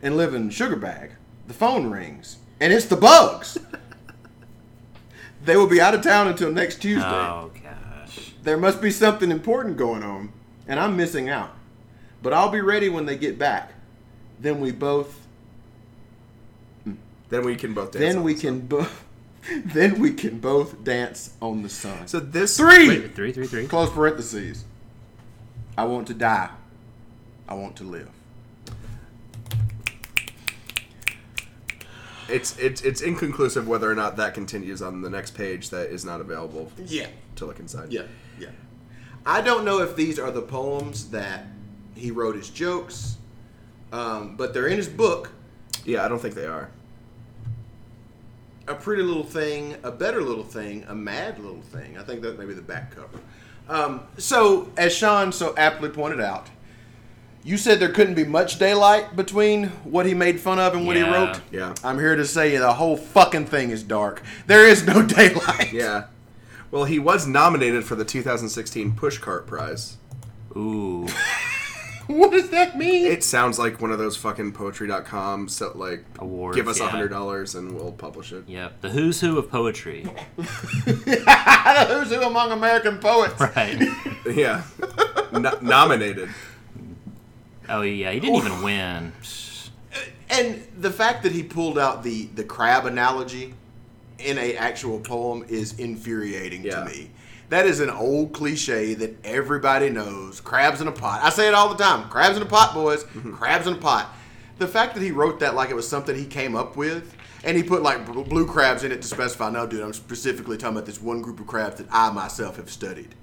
and 0.00 0.16
live 0.16 0.32
in 0.32 0.48
sugar 0.48 0.76
bag. 0.76 1.10
The 1.48 1.52
phone 1.52 1.90
rings, 1.90 2.36
and 2.60 2.72
it's 2.72 2.86
the 2.86 2.94
bugs. 2.94 3.58
they 5.44 5.56
will 5.56 5.66
be 5.66 5.80
out 5.80 5.92
of 5.92 6.02
town 6.02 6.28
until 6.28 6.52
next 6.52 6.80
Tuesday. 6.80 7.04
Oh, 7.04 7.50
gosh. 7.52 8.34
There 8.44 8.56
must 8.56 8.80
be 8.80 8.92
something 8.92 9.32
important 9.32 9.76
going 9.76 10.04
on, 10.04 10.32
and 10.68 10.78
I'm 10.78 10.96
missing 10.96 11.28
out. 11.28 11.50
But 12.22 12.32
I'll 12.32 12.50
be 12.50 12.60
ready 12.60 12.88
when 12.88 13.06
they 13.06 13.16
get 13.16 13.40
back. 13.40 13.72
Then 14.38 14.60
we 14.60 14.70
both 14.70 15.26
hmm. 16.84 16.94
Then 17.28 17.44
we 17.44 17.56
can 17.56 17.74
both 17.74 17.90
then 17.90 18.22
we 18.22 18.34
can 18.34 18.60
both 18.60 19.03
then 19.64 19.98
we 20.00 20.12
can 20.12 20.38
both 20.38 20.84
dance 20.84 21.34
on 21.42 21.62
the 21.62 21.68
sun. 21.68 22.06
So 22.06 22.20
this 22.20 22.56
Three 22.56 22.88
Wait, 22.88 23.14
three, 23.14 23.32
three, 23.32 23.46
three. 23.46 23.66
close 23.66 23.90
parentheses. 23.90 24.64
I 25.76 25.84
want 25.84 26.06
to 26.08 26.14
die. 26.14 26.50
I 27.48 27.54
want 27.54 27.76
to 27.76 27.84
live. 27.84 28.08
It's 32.28 32.58
it's 32.58 32.80
it's 32.82 33.02
inconclusive 33.02 33.68
whether 33.68 33.90
or 33.90 33.94
not 33.94 34.16
that 34.16 34.32
continues 34.32 34.80
on 34.80 35.02
the 35.02 35.10
next 35.10 35.32
page 35.34 35.68
that 35.70 35.90
is 35.90 36.04
not 36.06 36.20
available 36.22 36.72
Yeah. 36.86 37.08
to 37.36 37.44
look 37.44 37.60
inside. 37.60 37.92
Yeah. 37.92 38.04
Yeah. 38.40 38.48
I 39.26 39.42
don't 39.42 39.64
know 39.64 39.80
if 39.80 39.94
these 39.94 40.18
are 40.18 40.30
the 40.30 40.40
poems 40.42 41.10
that 41.10 41.46
he 41.94 42.10
wrote 42.10 42.36
as 42.36 42.48
jokes, 42.48 43.16
um, 43.92 44.36
but 44.36 44.54
they're 44.54 44.68
in 44.68 44.76
his 44.78 44.88
book. 44.88 45.32
Yeah, 45.84 46.04
I 46.04 46.08
don't 46.08 46.18
think 46.20 46.34
they 46.34 46.46
are. 46.46 46.70
A 48.66 48.74
pretty 48.74 49.02
little 49.02 49.24
thing, 49.24 49.76
a 49.82 49.90
better 49.90 50.22
little 50.22 50.44
thing, 50.44 50.84
a 50.88 50.94
mad 50.94 51.38
little 51.38 51.60
thing. 51.60 51.98
I 51.98 52.02
think 52.02 52.22
that 52.22 52.38
may 52.38 52.44
be 52.44 52.54
the 52.54 52.62
back 52.62 52.94
cover. 52.94 53.20
Um, 53.68 54.02
so, 54.18 54.70
as 54.76 54.94
Sean 54.94 55.32
so 55.32 55.54
aptly 55.56 55.88
pointed 55.88 56.20
out, 56.20 56.48
you 57.42 57.58
said 57.58 57.78
there 57.78 57.90
couldn't 57.90 58.14
be 58.14 58.24
much 58.24 58.58
daylight 58.58 59.16
between 59.16 59.68
what 59.84 60.06
he 60.06 60.14
made 60.14 60.40
fun 60.40 60.58
of 60.58 60.74
and 60.74 60.86
what 60.86 60.96
he 60.96 61.02
wrote. 61.02 61.40
Yeah. 61.50 61.74
I'm 61.84 61.98
here 61.98 62.16
to 62.16 62.24
say 62.24 62.56
the 62.56 62.72
whole 62.72 62.96
fucking 62.96 63.46
thing 63.46 63.70
is 63.70 63.82
dark. 63.82 64.22
There 64.46 64.66
is 64.66 64.86
no 64.86 65.02
daylight. 65.06 65.72
Yeah. 65.72 66.04
Well, 66.70 66.84
he 66.84 66.98
was 66.98 67.26
nominated 67.26 67.84
for 67.84 67.94
the 67.94 68.04
2016 68.04 68.92
Pushcart 68.92 69.46
Prize. 69.46 69.98
Ooh. 70.56 71.06
what 72.06 72.30
does 72.32 72.50
that 72.50 72.76
mean? 72.76 73.06
It 73.06 73.24
sounds 73.24 73.58
like 73.58 73.80
one 73.80 73.90
of 73.90 73.98
those 73.98 74.16
fucking 74.16 74.52
poetry.com 74.52 75.48
so 75.48 75.72
like 75.74 76.04
Awards, 76.18 76.56
give 76.56 76.68
us 76.68 76.80
a 76.80 76.84
yeah. 76.84 76.88
hundred 76.90 77.08
dollars 77.08 77.54
and 77.54 77.74
we'll 77.74 77.92
publish 77.92 78.32
it. 78.32 78.44
Yep. 78.48 78.80
The 78.82 78.90
who's 78.90 79.20
who 79.20 79.38
of 79.38 79.50
poetry. 79.50 80.06
the 80.36 81.86
Who's 81.88 82.10
who 82.10 82.22
among 82.22 82.52
American 82.52 82.98
poets? 82.98 83.38
Right. 83.40 83.80
Yeah. 84.26 84.62
No- 85.32 85.58
nominated. 85.60 86.30
Oh, 87.68 87.82
yeah. 87.82 88.10
He 88.10 88.20
didn't 88.20 88.36
even 88.36 88.62
win. 88.62 89.12
Uh, 89.94 89.98
and 90.30 90.66
the 90.78 90.90
fact 90.90 91.22
that 91.24 91.32
he 91.32 91.42
pulled 91.42 91.78
out 91.78 92.02
the 92.02 92.24
the 92.34 92.42
crab 92.44 92.86
analogy 92.86 93.52
in 94.18 94.38
a 94.38 94.56
actual 94.56 94.98
poem 95.00 95.44
is 95.48 95.78
infuriating 95.78 96.64
Yeah. 96.64 96.80
to 96.80 96.84
me. 96.86 97.10
That 97.50 97.66
is 97.66 97.80
an 97.80 97.90
old 97.90 98.32
cliche 98.32 98.94
that 98.94 99.24
everybody 99.24 99.90
knows. 99.90 100.40
Crabs 100.40 100.80
in 100.80 100.88
a 100.88 100.92
pot. 100.92 101.20
I 101.22 101.30
say 101.30 101.46
it 101.48 101.54
all 101.54 101.68
the 101.68 101.82
time. 101.82 102.08
Crabs 102.08 102.36
in 102.36 102.42
a 102.42 102.46
pot, 102.46 102.74
boys. 102.74 103.04
Mm-hmm. 103.04 103.34
Crabs 103.34 103.66
in 103.66 103.74
a 103.74 103.78
pot. 103.78 104.14
The 104.58 104.66
fact 104.66 104.94
that 104.94 105.02
he 105.02 105.10
wrote 105.10 105.40
that 105.40 105.54
like 105.54 105.70
it 105.70 105.74
was 105.74 105.88
something 105.88 106.16
he 106.16 106.26
came 106.26 106.54
up 106.54 106.76
with, 106.76 107.14
and 107.44 107.56
he 107.56 107.62
put 107.62 107.82
like 107.82 108.06
blue 108.06 108.46
crabs 108.46 108.84
in 108.84 108.92
it 108.92 109.02
to 109.02 109.08
specify. 109.08 109.50
No, 109.50 109.66
dude, 109.66 109.82
I'm 109.82 109.92
specifically 109.92 110.56
talking 110.56 110.76
about 110.76 110.86
this 110.86 111.00
one 111.00 111.20
group 111.22 111.40
of 111.40 111.46
crabs 111.46 111.76
that 111.76 111.86
I 111.90 112.10
myself 112.10 112.56
have 112.56 112.70
studied. 112.70 113.14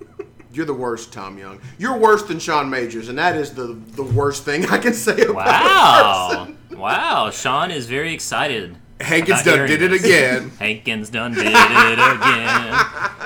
You're 0.52 0.66
the 0.66 0.74
worst, 0.74 1.12
Tom 1.12 1.38
Young. 1.38 1.60
You're 1.78 1.96
worse 1.96 2.24
than 2.24 2.38
Sean 2.38 2.68
Majors, 2.68 3.08
and 3.08 3.16
that 3.18 3.36
is 3.36 3.54
the 3.54 3.78
the 3.92 4.02
worst 4.02 4.44
thing 4.44 4.66
I 4.66 4.78
can 4.78 4.92
say 4.92 5.22
about 5.22 5.36
Wow. 5.36 6.48
Wow, 6.72 7.30
Sean 7.30 7.70
is 7.70 7.86
very 7.86 8.12
excited. 8.12 8.76
Hankins 9.02 9.42
done 9.42 9.66
did 9.68 9.82
it 9.82 9.92
again. 9.92 10.50
Hankins 10.58 11.10
done 11.10 11.34
did 11.34 11.46
it 11.46 11.98
again. 12.16 12.80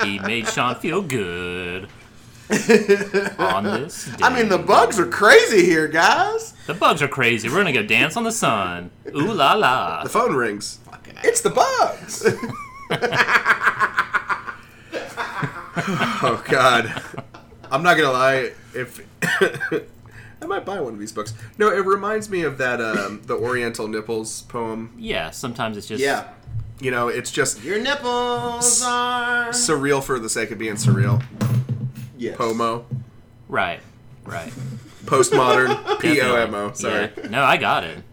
He 0.04 0.18
made 0.20 0.48
Sean 0.48 0.74
feel 0.74 1.02
good. 1.02 1.88
On 3.38 3.64
this 3.64 4.04
day. 4.04 4.22
I 4.22 4.32
mean, 4.32 4.48
the 4.48 4.58
bugs 4.58 5.00
are 5.00 5.06
crazy 5.06 5.64
here, 5.64 5.88
guys. 5.88 6.54
The 6.66 6.74
bugs 6.74 7.02
are 7.02 7.08
crazy. 7.08 7.48
We're 7.48 7.56
gonna 7.56 7.72
go 7.72 7.82
dance 7.82 8.16
on 8.16 8.22
the 8.22 8.30
sun. 8.30 8.90
Ooh 9.08 9.32
la 9.32 9.54
la. 9.54 10.04
The 10.04 10.08
phone 10.08 10.34
rings. 10.34 10.78
It's 11.24 11.40
the 11.40 11.50
bugs. 11.50 12.24
oh 16.22 16.44
God, 16.46 17.02
I'm 17.70 17.82
not 17.82 17.96
gonna 17.96 18.12
lie. 18.12 18.52
If 18.74 19.00
I 20.46 20.48
might 20.48 20.64
buy 20.64 20.80
one 20.80 20.92
of 20.92 21.00
these 21.00 21.10
books. 21.10 21.34
No, 21.58 21.72
it 21.72 21.84
reminds 21.84 22.30
me 22.30 22.42
of 22.42 22.56
that 22.58 22.80
um, 22.80 23.20
the 23.26 23.34
Oriental 23.34 23.88
Nipples 23.88 24.42
poem. 24.42 24.94
Yeah, 24.96 25.30
sometimes 25.32 25.76
it's 25.76 25.88
just 25.88 26.00
Yeah. 26.00 26.28
You 26.78 26.92
know, 26.92 27.08
it's 27.08 27.32
just 27.32 27.64
Your 27.64 27.80
nipples 27.80 28.80
are. 28.86 29.48
surreal 29.48 30.04
for 30.04 30.20
the 30.20 30.30
sake 30.30 30.52
of 30.52 30.58
being 30.58 30.74
surreal. 30.74 31.20
Yes. 32.16 32.36
Pomo, 32.36 32.86
Right. 33.48 33.80
Right. 34.24 34.52
postmodern, 35.04 35.98
P 36.00 36.20
O 36.20 36.36
M 36.36 36.54
O. 36.54 36.72
Sorry. 36.74 37.10
Yeah. 37.16 37.28
No, 37.28 37.42
I 37.42 37.56
got 37.56 37.82
it. 37.82 38.04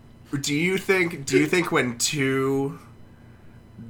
Do 0.41 0.55
you 0.55 0.79
think? 0.79 1.25
Do 1.27 1.37
you 1.37 1.45
think 1.45 1.71
when 1.71 1.99
two 1.99 2.79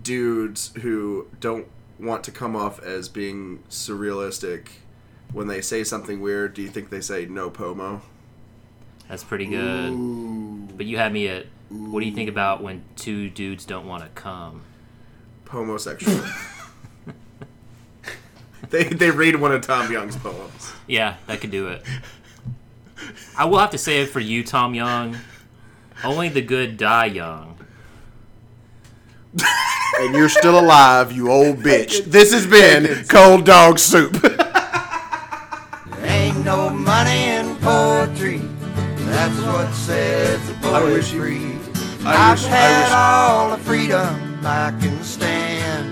dudes 0.02 0.72
who 0.82 1.28
don't 1.40 1.68
want 1.98 2.24
to 2.26 2.32
come 2.32 2.56
off 2.56 2.82
as 2.84 3.08
being 3.08 3.64
surrealistic, 3.70 4.68
when 5.32 5.48
they 5.48 5.62
say 5.62 5.84
something 5.86 6.20
weird, 6.20 6.54
do 6.54 6.62
you 6.62 6.70
think 6.70 6.90
they 6.90 7.00
say 7.02 7.26
no 7.26 7.50
pomo? 7.50 8.02
That's 9.10 9.24
pretty 9.24 9.46
good. 9.46 10.78
But 10.78 10.86
you 10.86 10.98
had 10.98 11.14
me 11.14 11.28
at 11.28 11.46
what 11.70 12.00
do 12.00 12.06
you 12.06 12.14
think 12.14 12.30
about 12.30 12.62
when 12.62 12.84
two 12.96 13.30
dudes 13.30 13.66
don't 13.66 13.88
want 13.88 14.04
to 14.04 14.10
come? 14.10 14.62
Homosexual. 15.48 16.24
they 18.70 18.86
they 18.86 19.12
read 19.12 19.36
one 19.36 19.52
of 19.52 19.62
Tom 19.62 19.92
Young's 19.92 20.16
poems. 20.16 20.74
Yeah, 20.88 21.18
that 21.28 21.42
could 21.42 21.52
do 21.52 21.68
it. 21.68 21.84
I 23.38 23.46
will 23.46 23.60
have 23.60 23.70
to 23.72 23.78
say 23.78 24.02
it 24.02 24.10
for 24.10 24.20
you, 24.20 24.44
Tom 24.44 24.74
Young. 24.74 25.18
Only 26.04 26.30
the 26.30 26.42
good 26.42 26.78
die 26.78 27.06
young. 27.06 27.58
And 30.00 30.14
you're 30.16 30.30
still 30.30 30.60
alive, 30.60 31.12
you 31.12 31.32
old 31.32 31.58
bitch. 31.58 32.04
This 32.06 32.34
has 32.34 32.46
been 32.48 33.06
Cold 33.06 33.46
Dog 33.46 33.80
Soup. 33.80 34.14
That's 39.16 39.40
what 39.42 39.74
sets 39.74 40.48
wish 40.86 41.14
you- 41.14 41.22
free. 41.22 41.58
I 42.06 42.32
I've 42.32 42.42
wish- 42.42 42.48
had 42.50 42.92
all 42.92 43.52
the 43.52 43.58
freedom 43.70 44.40
I 44.44 44.72
can 44.82 45.04
stand. 45.04 45.88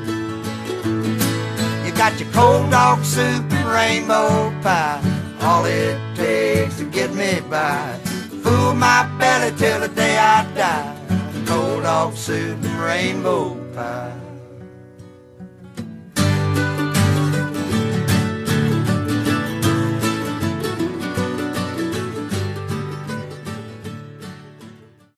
You 1.86 1.92
got 2.04 2.20
your 2.20 2.30
cold 2.34 2.70
dog 2.72 3.04
soup 3.06 3.44
and 3.58 3.66
rainbow 3.80 4.52
pie. 4.64 5.00
All 5.42 5.66
it 5.66 5.98
takes 6.16 6.78
to 6.78 6.86
get 6.86 7.14
me 7.14 7.40
by. 7.50 7.94
Fool 8.44 8.74
my 8.74 9.06
belly 9.20 9.52
till 9.58 9.80
the 9.80 9.88
day 9.88 10.18
I 10.18 10.44
die. 10.56 10.96
Cold 11.46 11.84
dog 11.84 12.16
soup 12.16 12.58
and 12.64 12.80
rainbow 12.82 13.56
pie. 13.76 14.12